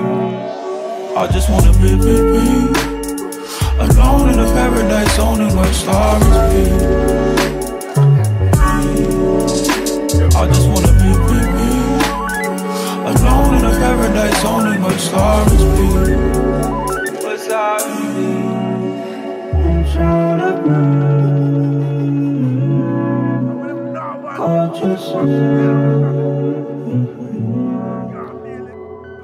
I 1.16 1.26
just 1.32 1.50
wanna 1.50 1.72
be, 1.82 1.96
be, 1.96 2.14
be 2.32 2.90
alone 3.80 4.28
in 4.30 4.38
a 4.38 4.46
paradise 4.52 5.18
in 5.18 5.56
where 5.56 5.72
stars 5.72 6.24
be. 6.52 7.49
I 10.40 10.46
just 10.46 10.66
wanna 10.68 10.92
be, 10.94 11.10
be, 11.28 11.38
be 11.58 11.70
Alone 13.10 13.54
in 13.58 13.62
a 13.62 13.64
paradise 13.76 14.42
in 14.42 14.80
where 14.82 14.98
stars 14.98 15.52
be 15.52 15.58
What's 17.22 17.48
up? 17.50 17.82
I'm 17.82 19.84
trying 19.92 20.40
to 20.40 20.52
be 20.64 20.80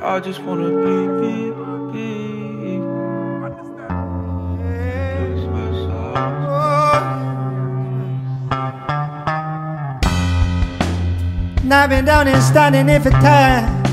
I 0.04 0.20
just 0.20 0.40
wanna 0.42 0.68
be, 0.68 1.06
be, 1.22 1.50
be 1.92 2.06
And 11.66 11.74
I've 11.74 11.90
been 11.90 12.04
down 12.04 12.28
and 12.28 12.40
standing 12.40 12.86
here 12.86 13.00
for 13.00 13.10
time. 13.10 13.84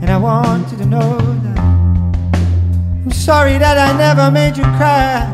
And 0.00 0.10
I 0.10 0.16
want 0.16 0.70
you 0.70 0.78
to 0.78 0.86
know 0.86 1.18
that 1.18 1.58
I'm 1.58 3.10
sorry 3.10 3.58
that 3.58 3.76
I 3.76 3.98
never 3.98 4.30
made 4.30 4.56
you 4.56 4.62
cry. 4.78 5.26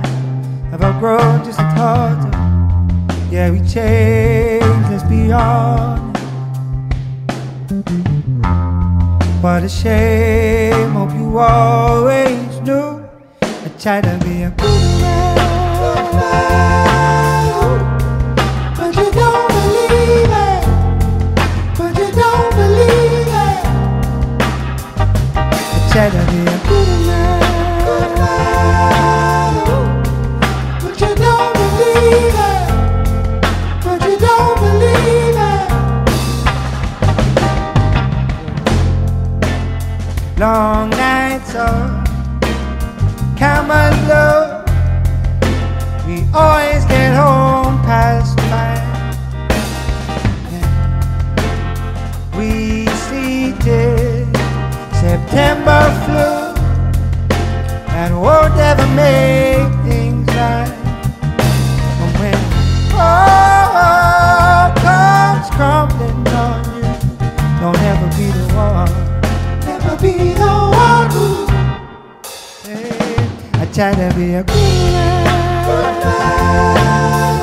I've 0.72 0.80
outgrown 0.82 1.44
just 1.44 1.58
the 1.58 1.64
thought 1.76 2.36
yeah, 3.30 3.50
we 3.50 3.58
changed, 3.58 4.90
let's 4.90 5.02
be 5.02 5.30
honest. 5.30 6.22
What 9.42 9.62
a 9.62 9.68
shame, 9.68 10.92
hope 10.92 11.12
you 11.12 11.38
always 11.38 12.60
knew. 12.62 13.06
I 13.42 13.68
try 13.78 14.00
to 14.00 14.18
be 14.24 14.44
a 14.44 14.50
good 14.50 15.00
man, 15.02 15.36
I 25.97 25.99
try 25.99 26.11
to 26.11 26.16
be 26.30 26.38
a 26.40 26.44
good 26.68 26.90
man, 27.07 28.40
but 30.82 30.94
you 31.01 31.11
don't 31.24 31.53
believe 31.57 32.36
it. 32.53 32.66
But 33.82 34.01
you 34.07 34.16
don't 34.18 34.57
believe 34.61 35.38
it. 35.53 35.68
Long 40.38 40.90
nights 40.90 41.53
of 41.55 42.05
camera 43.38 43.90
low. 44.07 44.64
We 46.07 46.16
always 46.34 46.65
September 55.37 55.84
flu 56.07 56.32
and 57.95 58.11
won't 58.22 58.57
ever 58.57 58.87
make 58.97 59.68
things 59.84 60.26
right. 60.28 60.72
And 62.01 62.12
when 62.18 62.39
all 62.95 64.72
comes 64.80 65.47
crumbling 65.51 66.26
on 66.28 66.64
you, 66.76 66.89
don't 67.61 67.82
ever 67.93 68.09
be 68.16 68.26
the 68.32 68.47
one, 68.55 68.95
never 69.66 69.95
be 70.01 70.14
the 70.32 70.55
one 70.72 71.11
who. 71.11 71.28
Hey, 72.64 73.20
I 73.61 73.62
try 73.74 73.93
to 73.93 74.09
be 74.16 74.26
a 74.37 74.43
good 74.43 74.55
man, 76.03 77.36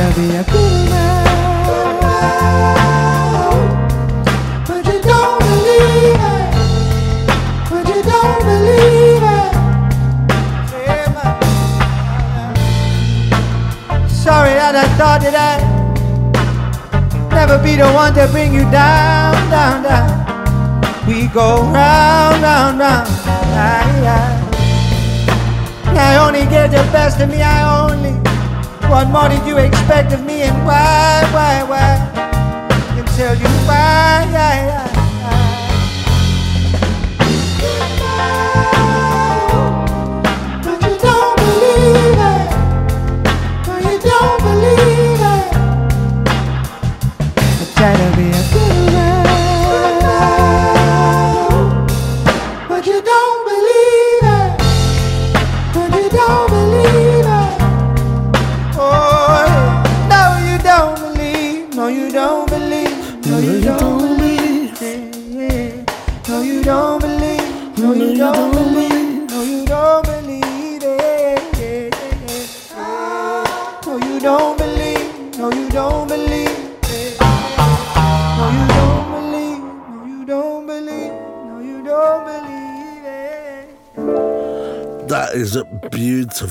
I 0.00 0.12
to 0.12 0.20
be 0.20 0.26
a 0.36 0.44
good 0.44 0.90
man, 0.90 1.26
but 4.64 4.86
you 4.86 5.00
don't 5.02 5.38
believe 5.40 6.22
it. 6.34 6.54
But 7.68 7.88
you 7.88 8.02
don't 8.06 8.42
believe 8.46 9.24
it. 9.26 9.52
Sorry 14.08 14.54
I 14.60 14.86
thought 14.96 15.20
that 15.22 15.34
I'd 15.34 15.62
never 17.32 17.58
be 17.60 17.74
the 17.74 17.90
one 17.90 18.14
to 18.14 18.28
bring 18.30 18.54
you 18.54 18.70
down, 18.70 19.34
down, 19.50 19.82
down. 19.82 20.08
We 21.08 21.26
go 21.26 21.62
round, 21.72 22.40
round, 22.40 22.78
round. 22.78 23.08
Yeah. 24.04 24.46
I 25.86 26.16
only 26.24 26.46
get 26.46 26.70
the 26.70 26.84
best 26.92 27.20
of 27.20 27.28
me. 27.28 27.42
I 27.42 27.62
only. 27.82 28.27
What 28.90 29.08
more 29.10 29.28
did 29.28 29.46
you 29.46 29.58
expect 29.58 30.12
of 30.12 30.24
me, 30.24 30.42
and 30.42 30.66
why, 30.66 31.22
why, 31.32 31.62
why? 31.62 31.88
I 32.14 32.94
can 32.96 33.04
tell 33.16 33.36
you 33.36 33.48
why. 33.68 34.24
Yeah, 34.32 34.66
yeah. 34.66 34.88
But 38.90 39.07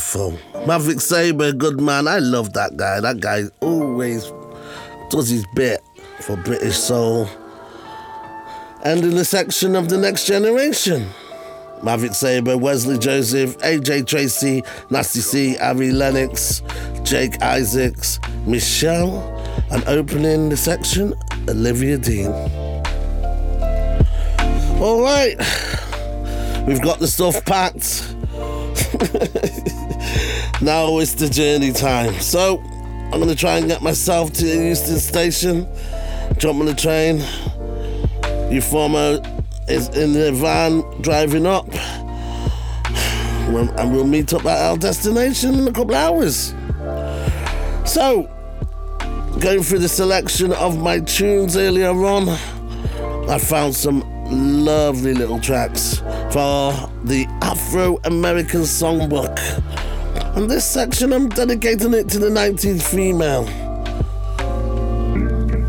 beautiful. 0.08 0.66
Maverick 0.66 1.02
Sabre, 1.02 1.52
good 1.54 1.82
man. 1.82 2.08
I 2.08 2.20
love 2.20 2.54
that 2.54 2.78
guy. 2.78 3.00
That 3.00 3.20
guy 3.20 3.44
always 3.60 4.32
does 5.10 5.30
his 5.30 5.46
bit 5.56 5.82
for 6.22 6.38
British 6.38 6.78
soul. 6.78 7.28
And 8.84 9.04
in 9.04 9.16
the 9.16 9.26
section 9.26 9.76
of 9.76 9.90
the 9.90 9.98
next 9.98 10.26
generation. 10.26 11.08
Maverick 11.84 12.16
Sabre, 12.16 12.58
Wesley 12.58 12.98
Joseph, 12.98 13.56
AJ 13.60 14.08
Tracey, 14.08 14.64
Nasty 14.90 15.20
C, 15.20 15.58
Ari 15.60 15.92
Lennox, 15.92 16.64
Jake 17.04 17.40
Isaacs, 17.44 18.20
Michelle, 18.48 19.22
and 19.70 19.84
opening 19.88 20.50
the 20.50 20.58
section, 20.58 21.14
Olivia 21.48 22.00
Dean. 22.00 22.32
All 24.82 25.04
right, 25.04 25.38
we've 26.66 26.82
got 26.82 26.98
the 26.98 27.08
stuff 27.08 27.46
packed. 27.46 28.16
now 30.62 30.98
it's 30.98 31.14
the 31.14 31.30
journey 31.30 31.72
time. 31.72 32.20
So 32.20 32.60
I'm 33.12 33.20
gonna 33.20 33.36
try 33.36 33.58
and 33.58 33.68
get 33.68 33.82
myself 33.82 34.34
to 34.34 34.46
Euston 34.46 34.98
Station, 34.98 35.68
jump 36.38 36.60
on 36.60 36.66
the 36.66 36.74
train. 36.74 37.20
Ufuoma 38.50 39.24
is 39.70 39.90
in 39.90 40.14
the 40.14 40.32
van 40.32 40.82
driving 41.02 41.46
up. 41.46 41.68
And 43.48 43.92
we'll 43.94 44.06
meet 44.06 44.34
up 44.34 44.46
at 44.46 44.58
our 44.70 44.78
destination 44.78 45.56
in 45.56 45.68
a 45.68 45.72
couple 45.72 45.96
hours. 45.96 46.54
So, 47.86 48.24
going 49.40 49.64
through 49.64 49.80
the 49.80 49.90
selection 49.90 50.52
of 50.54 50.78
my 50.78 51.00
tunes 51.00 51.56
earlier 51.56 51.92
on, 51.92 52.30
I 53.30 53.38
found 53.38 53.76
some 53.76 54.04
lovely 54.66 55.14
little 55.14 55.40
tracks 55.40 56.00
for 56.32 56.74
the 57.04 57.26
Afro 57.42 58.00
American 58.04 58.62
Songbook. 58.62 59.38
And 60.38 60.48
this 60.48 60.66
section, 60.66 61.14
I'm 61.14 61.30
dedicating 61.30 61.96
it 61.96 62.10
to 62.10 62.20
the 62.20 62.30
19th 62.30 62.84
female. 62.84 63.46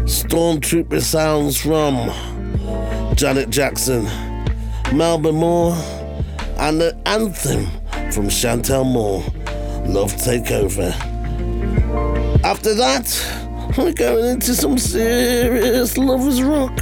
Stormtrooper 0.05 1.01
sounds 1.01 1.59
from 1.59 2.13
Janet 3.17 3.49
Jackson, 3.49 4.05
Melba 4.95 5.33
Moore, 5.33 5.73
and 6.59 6.83
the 6.83 6.95
anthem 7.07 7.65
from 8.13 8.29
Chantel 8.29 8.85
Moore, 8.85 9.25
Love 9.87 10.13
Takeover. 10.17 10.93
After 12.45 12.75
that, 12.75 13.75
we're 13.79 13.95
going 13.95 14.27
into 14.27 14.55
some 14.55 14.77
serious 14.77 15.97
lovers 15.97 16.43
rock. 16.43 16.77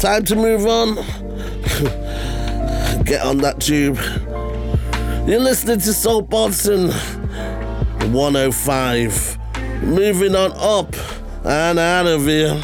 Time 0.00 0.26
to 0.26 0.36
move 0.36 0.66
on. 0.66 0.96
Get 3.06 3.22
on 3.22 3.38
that 3.38 3.60
tube. 3.60 3.98
You're 5.26 5.40
listening 5.40 5.80
to 5.80 5.92
Soul 5.92 6.22
Partizan 6.22 6.92
105. 8.12 9.38
Moving 9.82 10.36
on 10.36 10.52
up 10.52 10.94
and 11.44 11.80
out 11.80 12.06
of 12.06 12.26
here. 12.26 12.62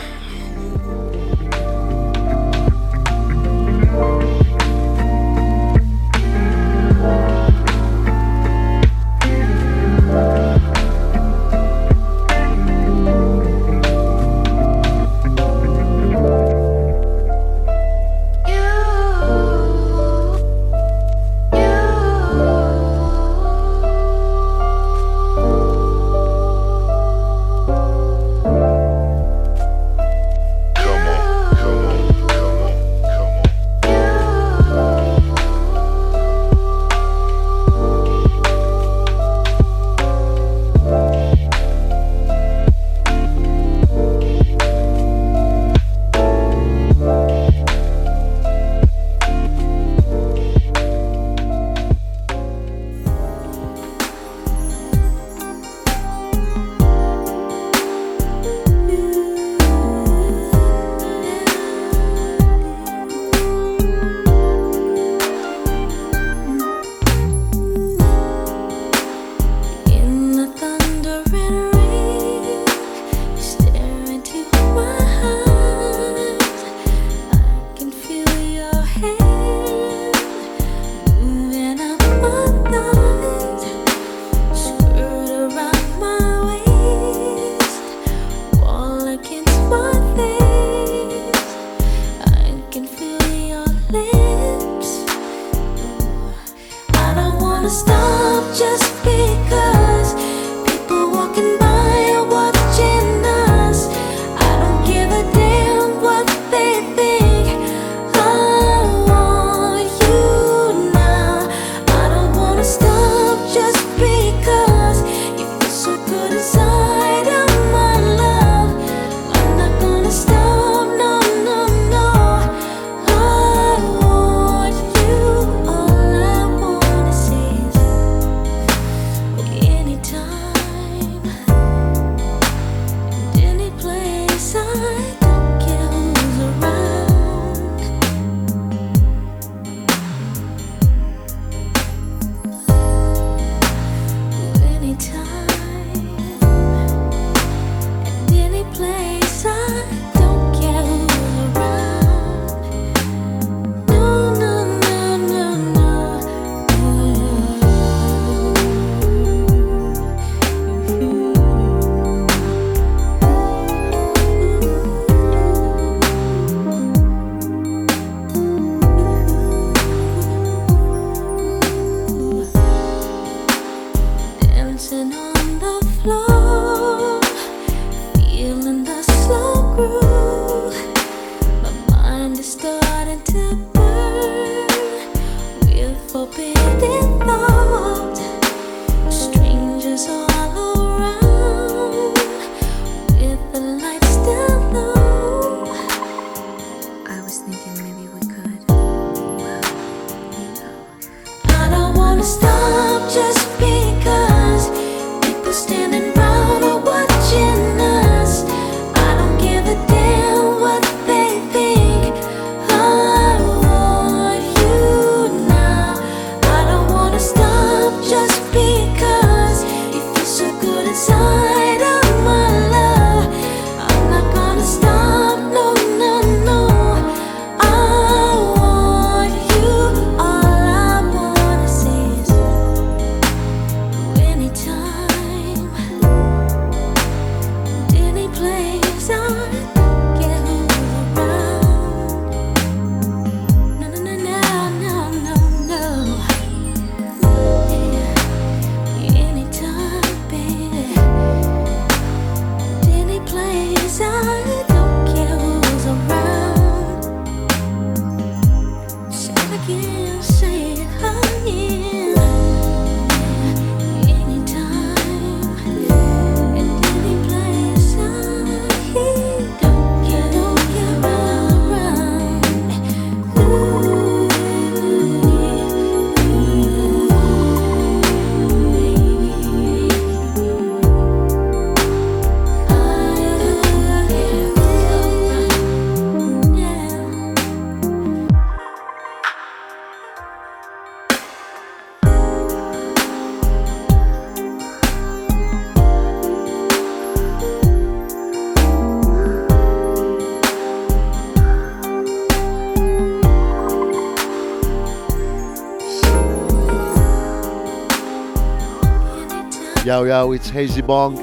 Yao 309.93 310.05
Yao, 310.05 310.32
it's 310.32 310.49
Hazy 310.49 310.80
Bong, 310.80 311.18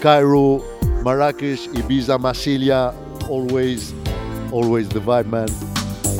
Cairo, 0.00 0.58
Marrakesh, 1.04 1.68
Ibiza, 1.68 2.18
Massilia. 2.18 2.92
Always, 3.28 3.94
always 4.50 4.88
the 4.88 4.98
vibe, 4.98 5.26
man. 5.26 5.46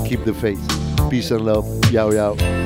Keep 0.06 0.24
the 0.24 0.32
faith. 0.32 0.64
Peace 1.10 1.32
and 1.32 1.44
love. 1.44 1.66
Yao 1.90 2.12
Yao. 2.12 2.57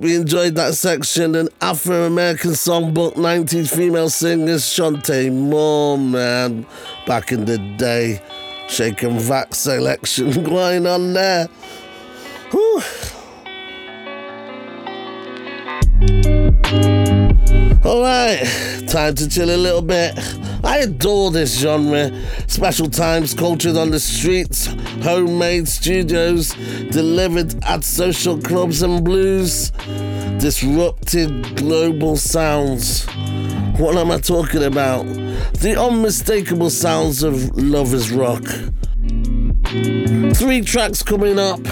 hope 0.00 0.08
you 0.08 0.20
enjoyed 0.20 0.54
that 0.54 0.74
section. 0.74 1.34
An 1.34 1.48
Afro 1.60 2.06
American 2.06 2.52
songbook, 2.52 3.14
90s 3.16 3.76
female 3.76 4.08
singers, 4.08 4.62
Chanté 4.62 5.30
Moore, 5.30 5.98
man. 5.98 6.66
Back 7.06 7.32
in 7.32 7.44
the 7.44 7.58
day, 7.76 8.22
shake 8.68 9.02
and 9.02 9.20
vac 9.20 9.54
selection 9.54 10.42
going 10.44 10.86
on 10.86 11.12
there. 11.12 11.48
Whew. 12.50 12.82
All 17.84 18.02
right, 18.02 18.84
time 18.88 19.14
to 19.16 19.28
chill 19.28 19.54
a 19.54 19.56
little 19.56 19.82
bit. 19.82 20.18
I 20.64 20.78
adore 20.78 21.30
this 21.30 21.58
genre. 21.58 22.10
Special 22.46 22.88
times 22.88 23.34
cultured 23.34 23.76
on 23.76 23.90
the 23.90 24.00
streets, 24.00 24.66
homemade 25.02 25.68
studios 25.68 26.54
delivered 26.90 27.54
at 27.64 27.84
social 27.84 28.38
clubs 28.40 28.82
and 28.82 29.04
blues 29.04 29.72
disrupted 30.40 31.54
global 31.56 32.16
sounds. 32.16 33.04
What 33.78 33.96
am 33.96 34.10
I 34.10 34.18
talking 34.18 34.62
about? 34.64 35.04
The 35.04 35.76
unmistakable 35.78 36.70
sounds 36.70 37.22
of 37.22 37.54
Lovers 37.56 38.10
Rock. 38.10 38.42
Three 40.34 40.62
tracks 40.62 41.02
coming 41.02 41.38
up 41.38 41.62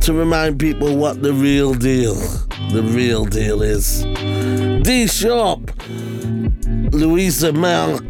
to 0.00 0.12
remind 0.12 0.60
people 0.60 0.94
what 0.96 1.22
the 1.22 1.32
real 1.32 1.72
deal, 1.72 2.14
the 2.72 2.82
real 2.82 3.24
deal 3.24 3.62
is. 3.62 4.04
D 4.84 5.06
Sharp, 5.06 5.72
Louisa 6.92 7.50
Mark, 7.52 8.04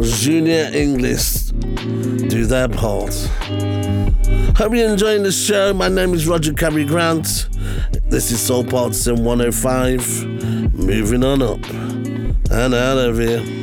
Junior 0.00 0.70
English 0.74 1.52
do 2.28 2.44
their 2.44 2.68
part. 2.68 3.14
Hope 4.56 4.74
you're 4.74 4.90
enjoying 4.90 5.22
the 5.22 5.32
show. 5.32 5.72
My 5.72 5.88
name 5.88 6.12
is 6.12 6.26
Roger 6.28 6.52
Carey 6.52 6.84
Grant. 6.84 7.48
This 8.12 8.30
is 8.30 8.42
Soul 8.42 8.62
Pod 8.62 8.94
105. 8.94 10.26
Moving 10.74 11.24
on 11.24 11.40
up 11.40 11.64
and 12.50 12.74
out 12.74 12.98
of 12.98 13.18
here. 13.18 13.61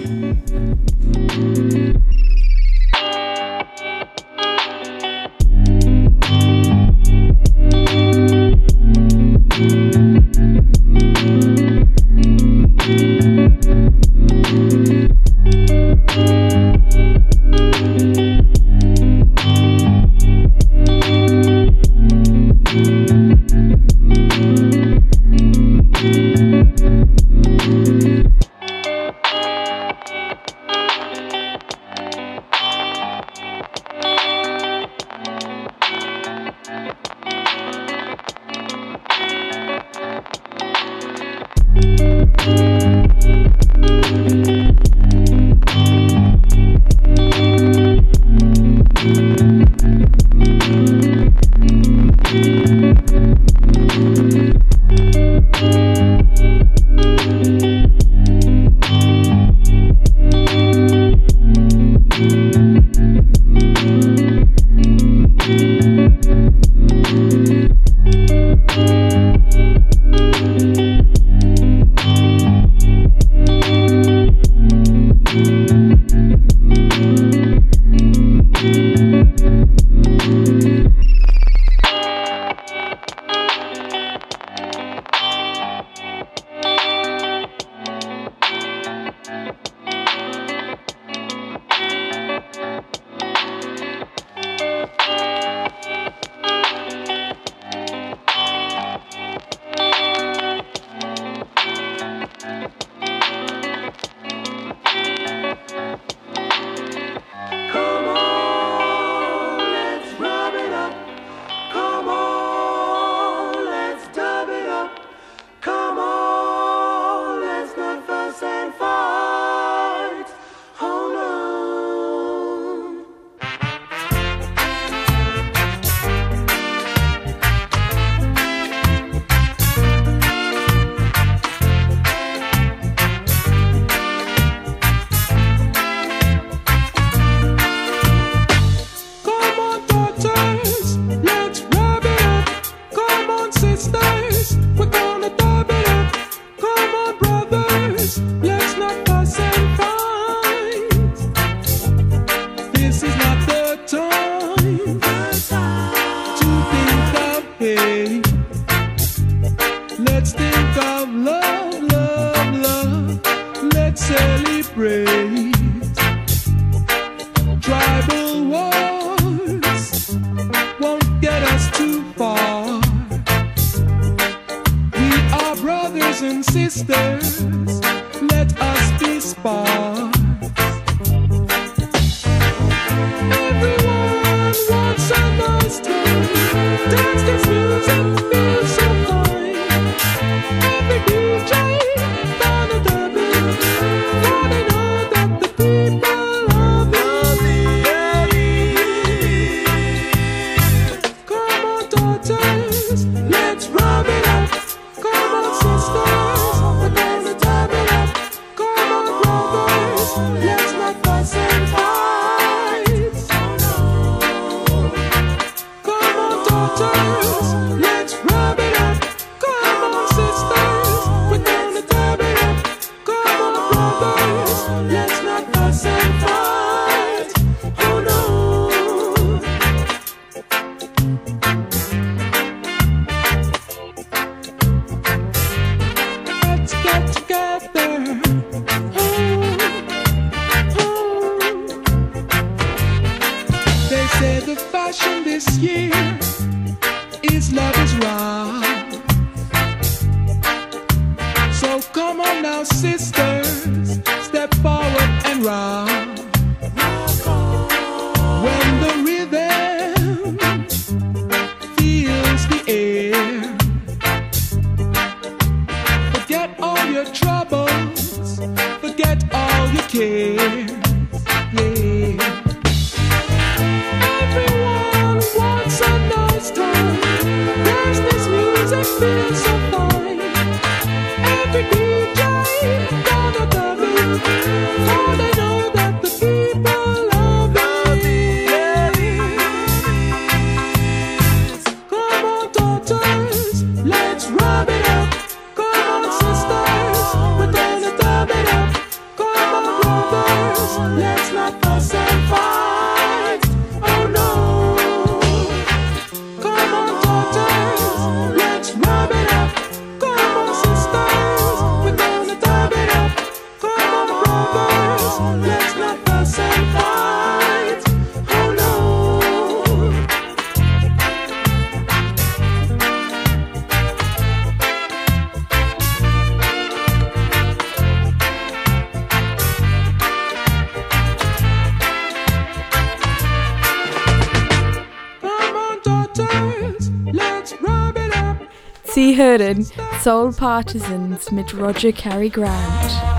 Soul 340.10 340.34
Partisans 340.34 341.30
mit 341.32 341.54
Roger 341.54 341.92
Cary 341.92 342.30
Grant. 342.30 343.19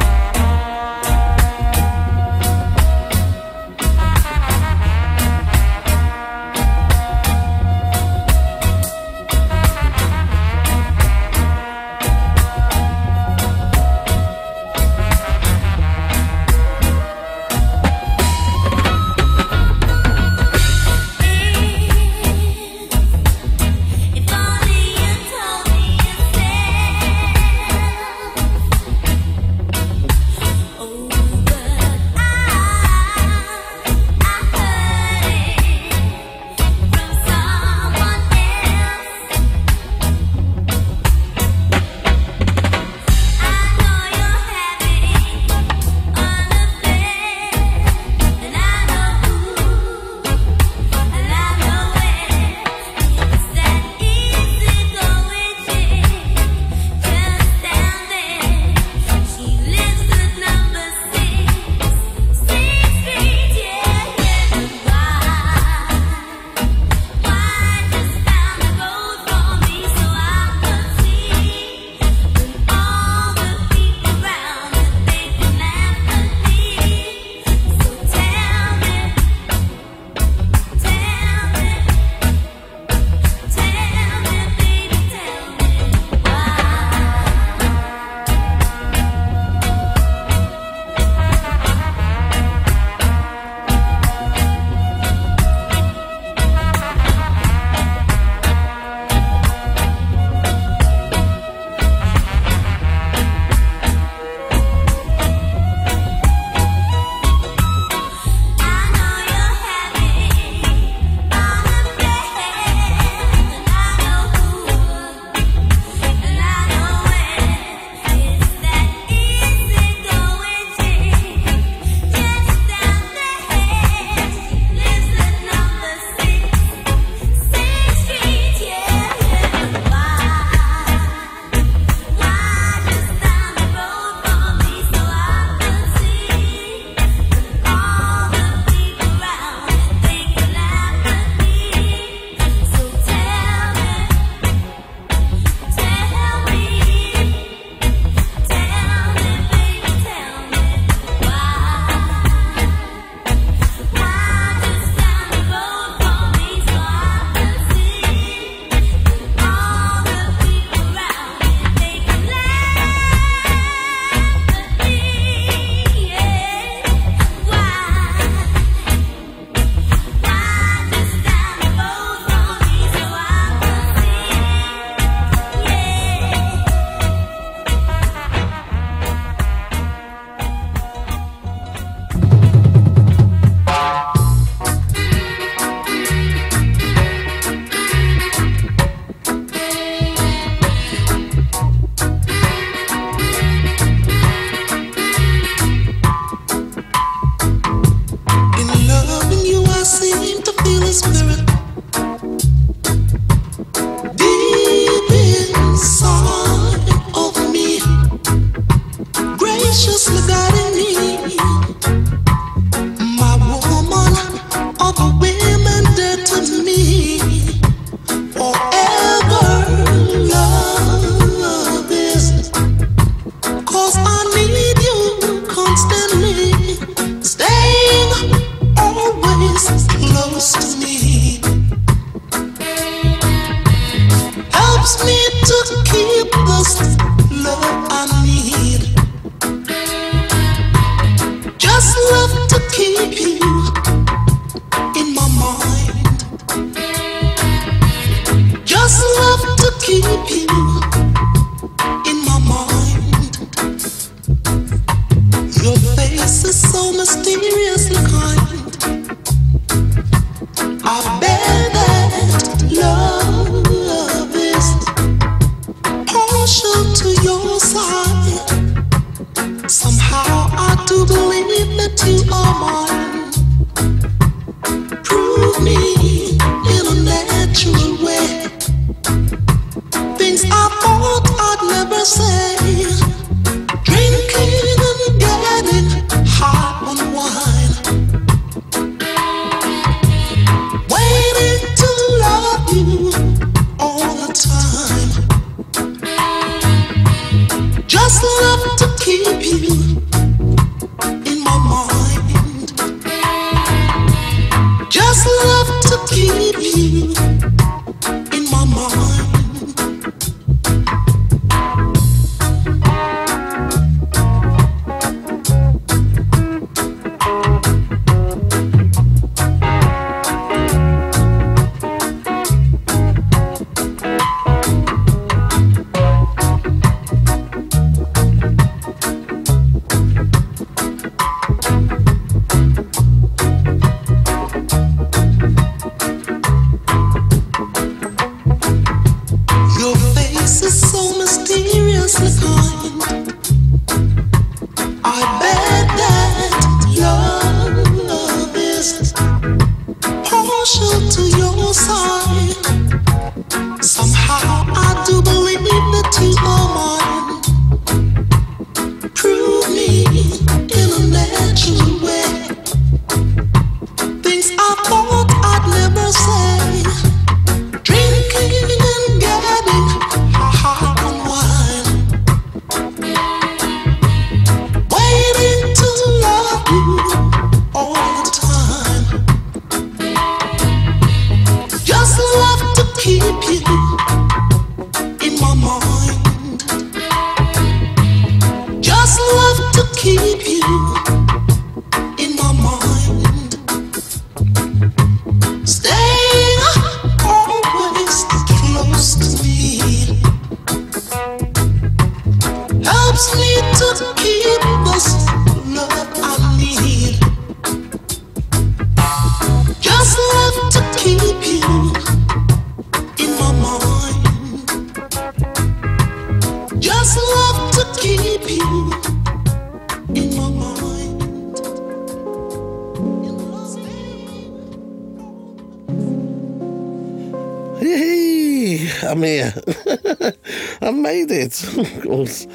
course. 432.03 432.47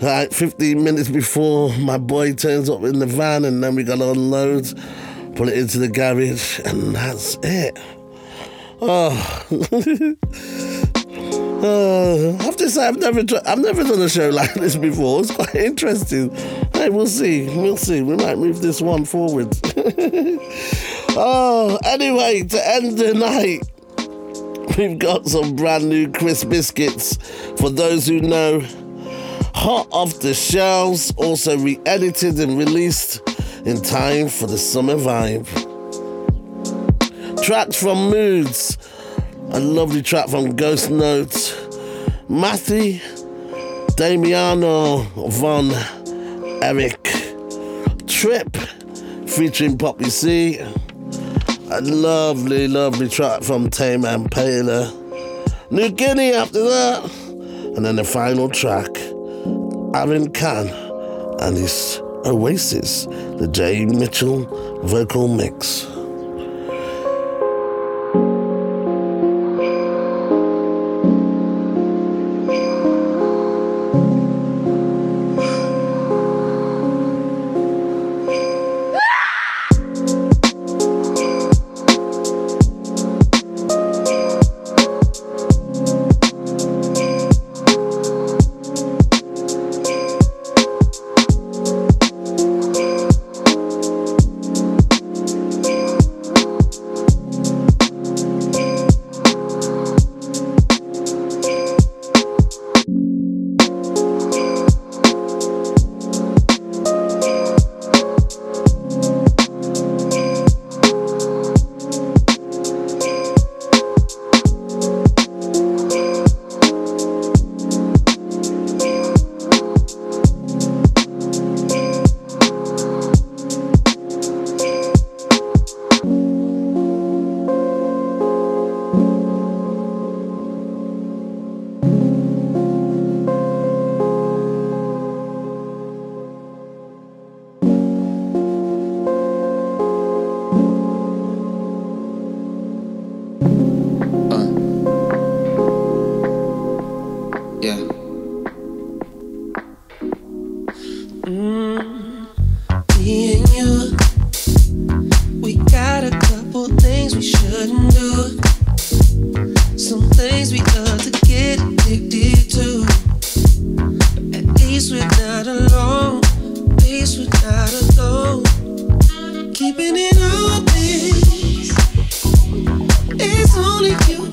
Like 0.00 0.32
15 0.32 0.82
minutes 0.82 1.08
before 1.08 1.76
my 1.78 1.98
boy 1.98 2.32
turns 2.32 2.70
up 2.70 2.82
in 2.84 2.98
the 2.98 3.06
van, 3.06 3.44
and 3.44 3.62
then 3.62 3.74
we 3.74 3.84
gotta 3.84 4.10
unload, 4.10 4.66
put 5.36 5.48
it 5.48 5.58
into 5.58 5.78
the 5.78 5.88
garage, 5.88 6.60
and 6.60 6.94
that's 6.94 7.36
it. 7.42 7.78
Oh. 8.80 9.44
Uh, 11.60 12.36
I 12.38 12.42
have 12.44 12.56
to 12.58 12.70
say, 12.70 12.86
I've 12.86 12.98
never, 12.98 13.24
I've 13.44 13.58
never 13.58 13.82
done 13.82 14.00
a 14.00 14.08
show 14.08 14.28
like 14.28 14.54
this 14.60 14.76
before. 14.76 15.20
It's 15.20 15.32
quite 15.32 15.56
interesting. 15.56 16.32
Hey, 16.72 16.88
we'll 16.88 17.08
see. 17.08 17.46
We'll 17.48 17.76
see. 17.76 18.00
We 18.00 18.14
might 18.14 18.38
move 18.38 18.62
this 18.62 18.80
one 18.80 19.04
forward. 19.04 19.48
oh, 21.16 21.76
anyway, 21.84 22.44
to 22.44 22.68
end 22.68 22.98
the 22.98 23.12
night, 23.12 23.62
we've 24.78 25.00
got 25.00 25.26
some 25.26 25.56
brand 25.56 25.88
new 25.88 26.12
crisp 26.12 26.48
biscuits. 26.48 27.18
For 27.58 27.70
those 27.70 28.06
who 28.06 28.20
know, 28.20 28.60
hot 29.52 29.88
off 29.90 30.20
the 30.20 30.32
shelves, 30.32 31.12
also 31.16 31.58
re-edited 31.58 32.38
and 32.38 32.56
released 32.56 33.20
in 33.64 33.82
time 33.82 34.28
for 34.28 34.46
the 34.46 34.56
summer 34.56 34.94
vibe. 34.94 35.44
Tracks 37.42 37.74
from 37.74 38.10
Moods, 38.10 38.78
a 39.50 39.58
lovely 39.58 40.02
track 40.02 40.28
from 40.28 40.54
Ghost 40.54 40.88
Notes, 40.90 41.52
Matthew, 42.28 43.00
Damiano 43.96 44.98
Von 45.28 45.70
Erckert, 46.62 48.06
Trip 48.06 48.56
featuring 49.28 49.76
Poppy 49.76 50.10
C, 50.10 50.58
a 50.58 51.80
lovely, 51.80 52.68
lovely 52.68 53.08
track 53.08 53.42
from 53.42 53.68
Tame 53.68 54.04
Impala, 54.04 54.92
New 55.70 55.90
Guinea 55.90 56.32
after 56.32 56.62
that, 56.62 57.27
and 57.76 57.84
then 57.84 57.96
the 57.96 58.04
final 58.04 58.48
track, 58.48 58.88
Aaron 59.94 60.30
Khan 60.32 60.68
and 61.40 61.56
his 61.56 62.00
Oasis, 62.24 63.06
the 63.06 63.48
Jay 63.50 63.84
Mitchell 63.84 64.44
vocal 64.82 65.28
mix. 65.28 65.86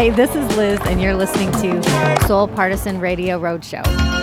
Hi, 0.00 0.08
this 0.08 0.34
is 0.34 0.56
Liz, 0.56 0.80
and 0.84 0.98
you're 0.98 1.12
listening 1.12 1.52
to 1.60 2.26
Soul 2.26 2.48
Partizan 2.48 3.00
Radio 3.00 3.38
Roadshow. 3.38 4.19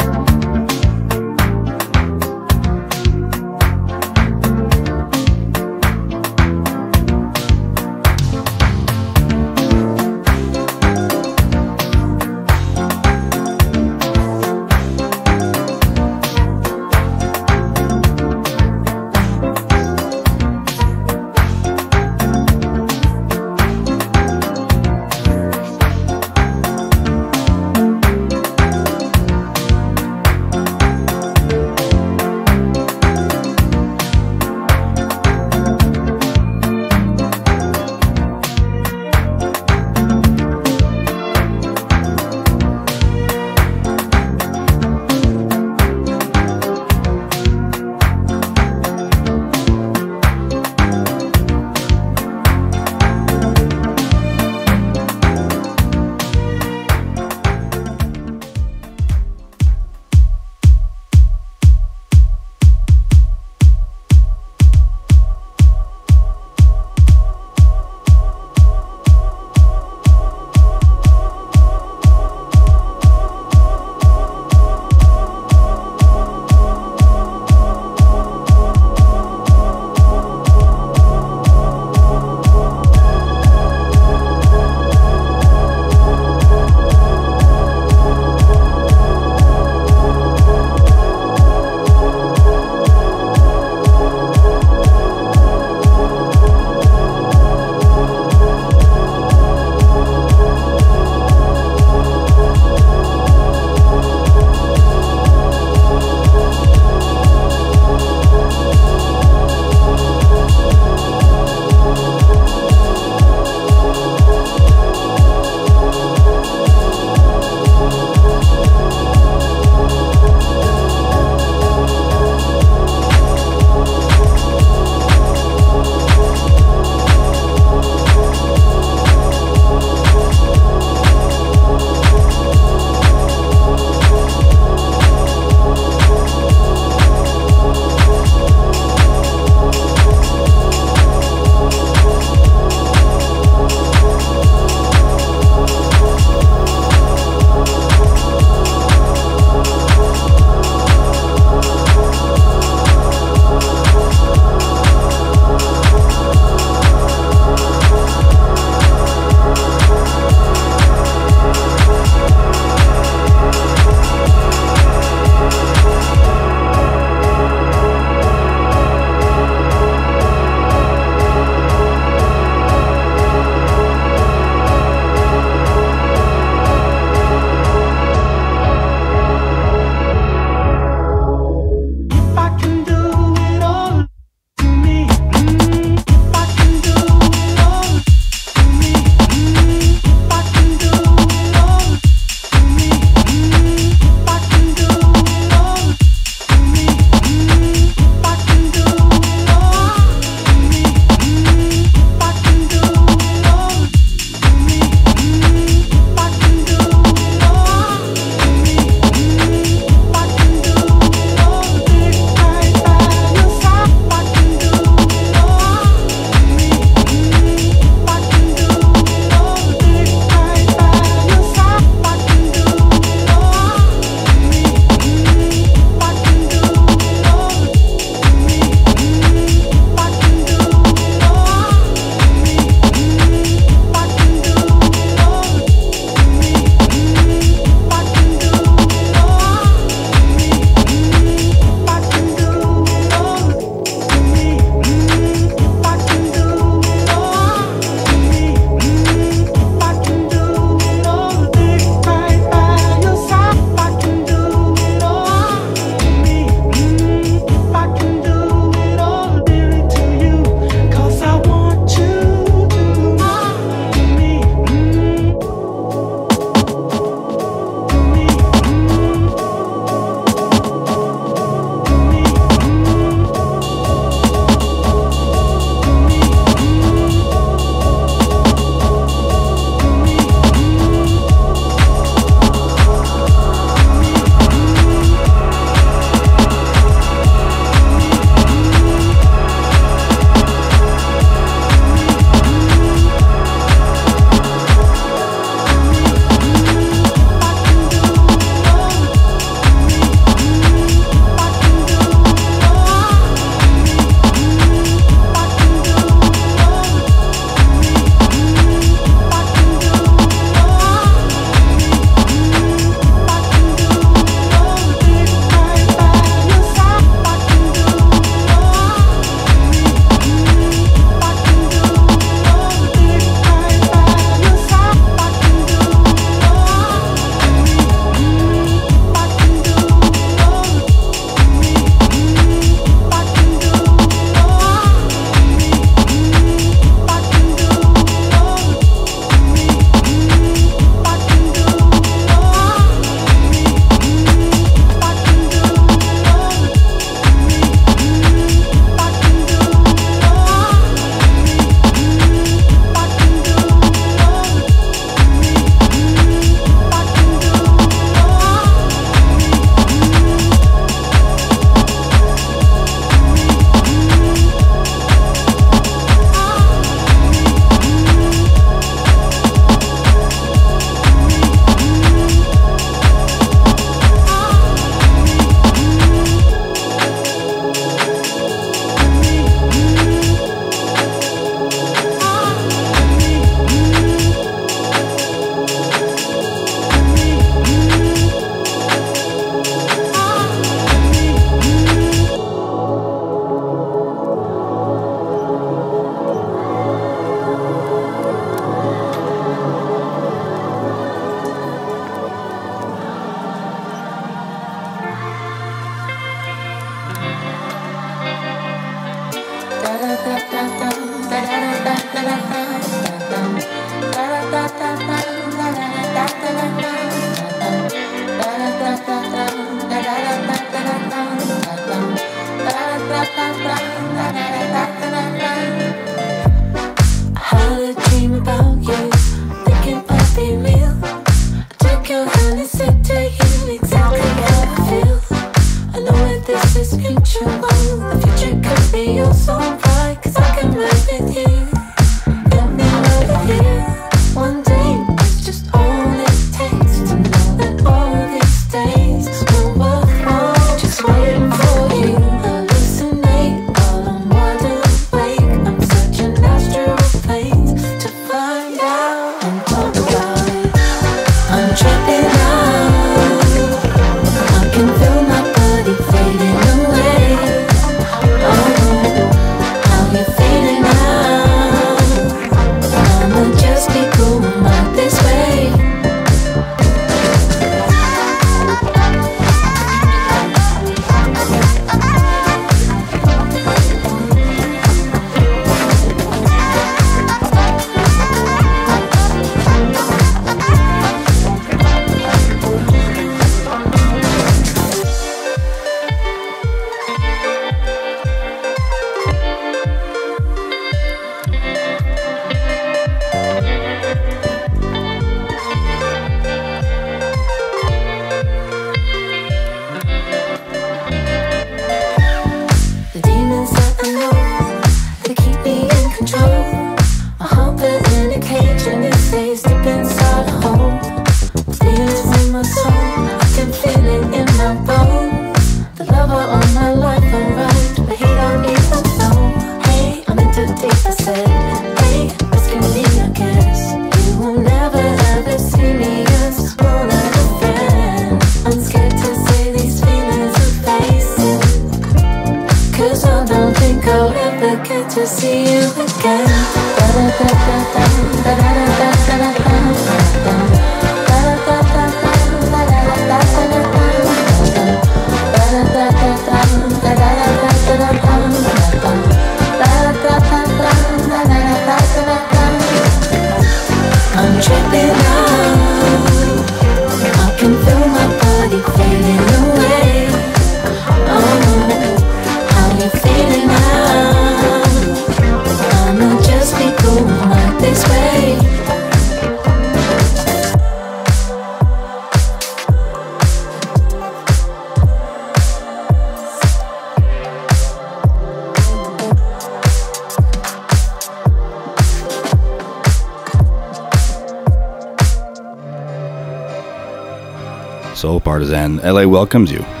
LA 599.03 599.25
welcomes 599.25 599.71
you. 599.71 600.00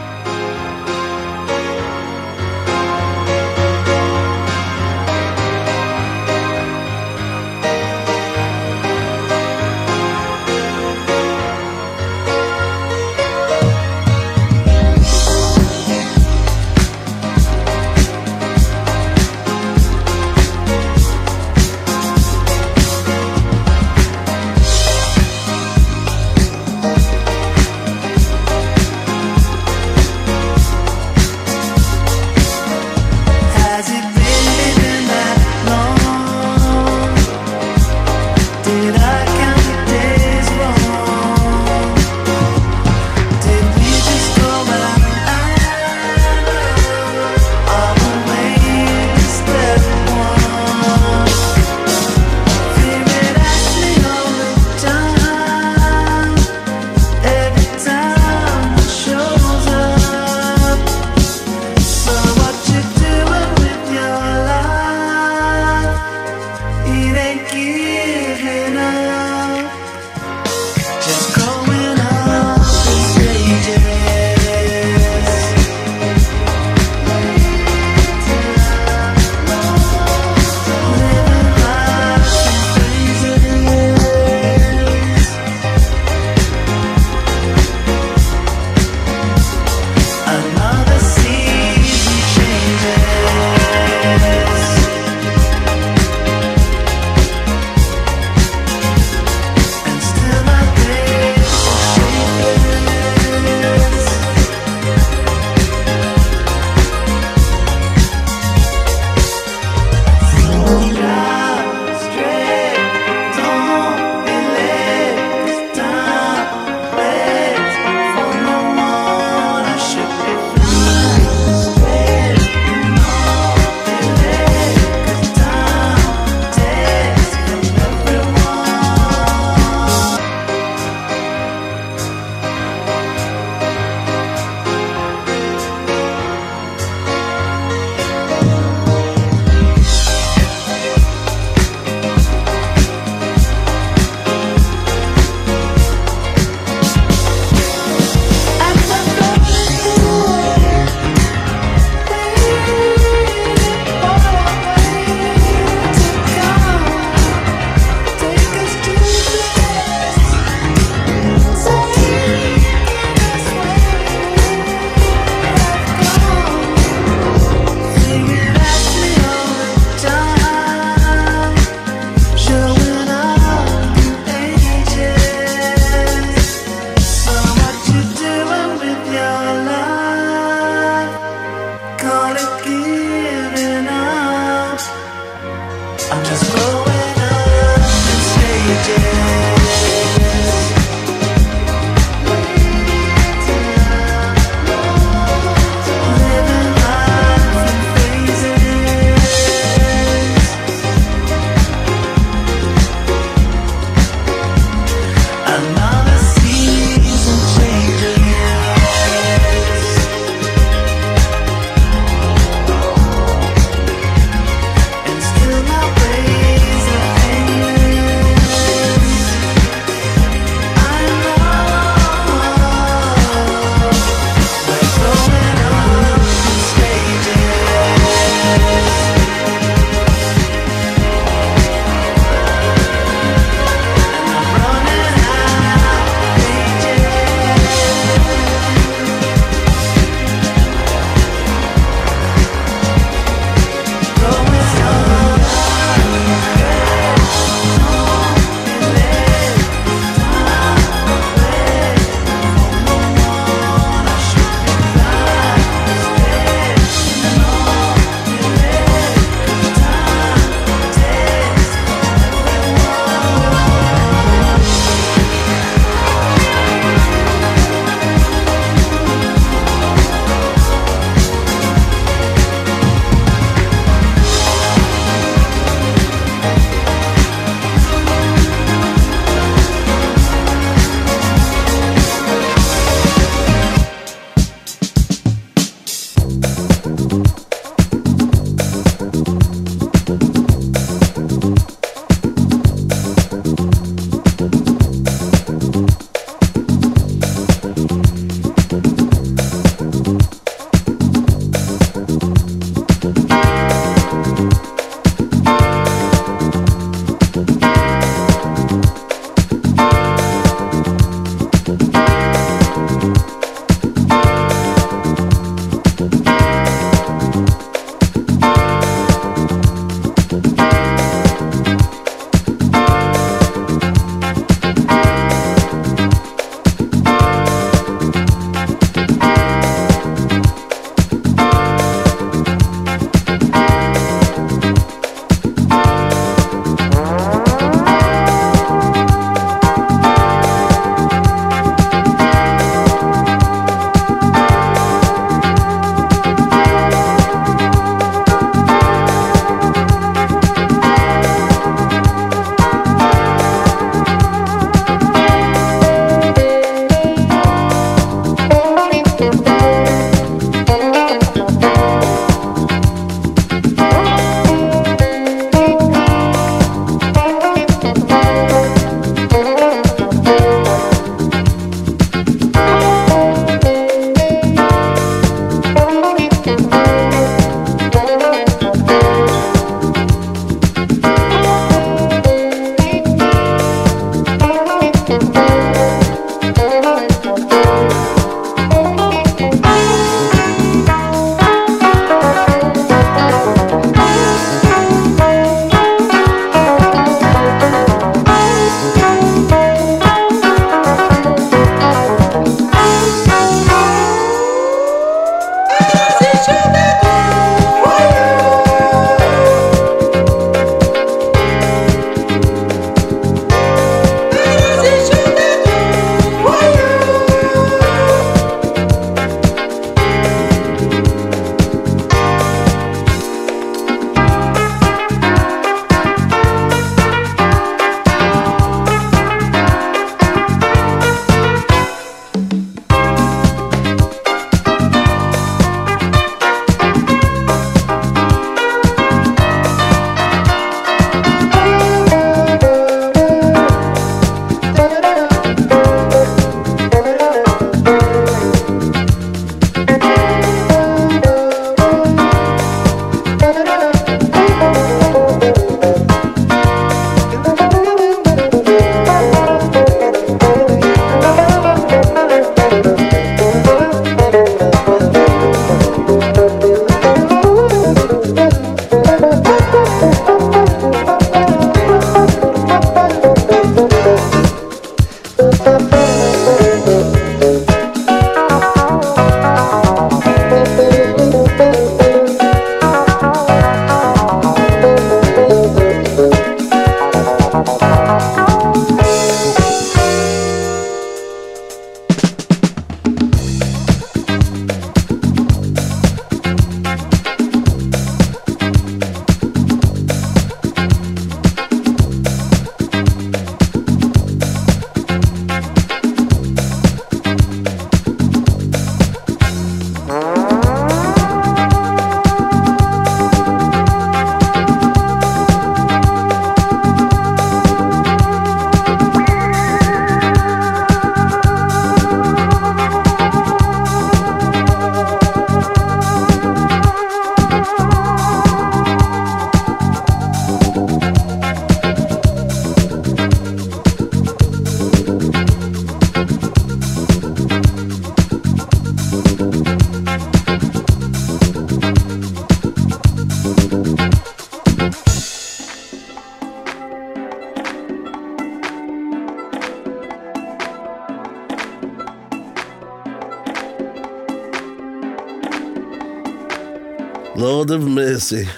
Of 557.71 557.87
mercy. 557.87 558.49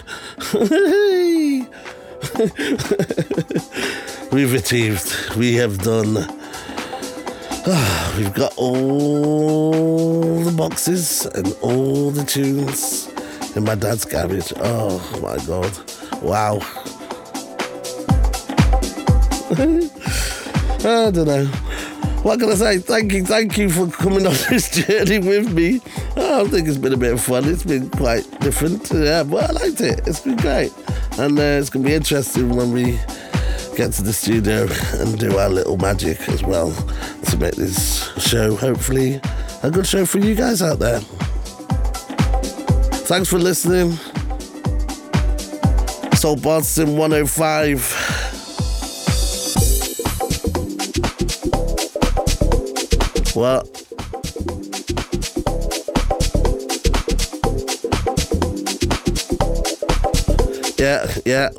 We've 4.31 4.53
achieved. 4.55 5.35
We 5.35 5.53
have 5.53 5.77
done. 5.83 6.15
We've 8.17 8.33
got 8.33 8.57
all 8.57 10.39
the 10.39 10.51
boxes 10.57 11.27
and 11.27 11.55
all 11.61 12.09
the 12.09 12.23
tunes 12.23 13.07
in 13.55 13.65
my 13.65 13.75
dad's 13.75 14.03
garage. 14.03 14.51
Oh 14.55 14.97
my 15.21 15.37
god. 15.45 15.71
Wow. 16.23 16.57
I 20.89 21.11
don't 21.11 21.27
know. 21.27 21.45
What 22.23 22.39
can 22.39 22.49
I 22.49 22.55
say? 22.55 22.79
Thank 22.79 23.13
you, 23.13 23.25
thank 23.25 23.59
you 23.59 23.69
for 23.69 23.85
coming 23.91 24.25
on 24.25 24.33
this 24.49 24.71
journey 24.87 25.19
with 25.19 25.53
me. 25.53 25.81
I 26.15 26.45
think 26.45 26.67
it's 26.67 26.77
been 26.77 26.93
a 26.93 26.97
bit 26.97 27.13
of 27.13 27.21
fun. 27.21 27.45
It's 27.45 27.63
been 27.63 27.89
quite 27.89 28.23
different. 28.39 28.91
Yeah, 28.91 29.23
but 29.23 29.49
I 29.49 29.53
liked 29.53 29.81
it. 29.81 30.07
It's 30.07 30.19
been 30.19 30.37
great. 30.37 30.71
And 31.17 31.37
uh, 31.37 31.41
it's 31.41 31.69
going 31.69 31.83
to 31.83 31.89
be 31.89 31.95
interesting 31.95 32.55
when 32.55 32.71
we 32.71 32.99
get 33.75 33.91
to 33.93 34.03
the 34.03 34.13
studio 34.13 34.67
and 34.99 35.17
do 35.17 35.37
our 35.37 35.49
little 35.49 35.77
magic 35.77 36.19
as 36.29 36.43
well 36.43 36.71
to 37.25 37.37
make 37.37 37.55
this 37.55 38.11
show, 38.21 38.55
hopefully, 38.55 39.19
a 39.63 39.71
good 39.71 39.87
show 39.87 40.05
for 40.05 40.19
you 40.19 40.35
guys 40.35 40.61
out 40.61 40.79
there. 40.79 40.99
Thanks 43.07 43.29
for 43.29 43.39
listening. 43.39 43.93
Soul 46.15 46.37
Partizan 46.37 46.95
105. 46.95 48.11
What? 53.35 53.82
Yeah, 60.83 61.07
yeah. 61.25 61.49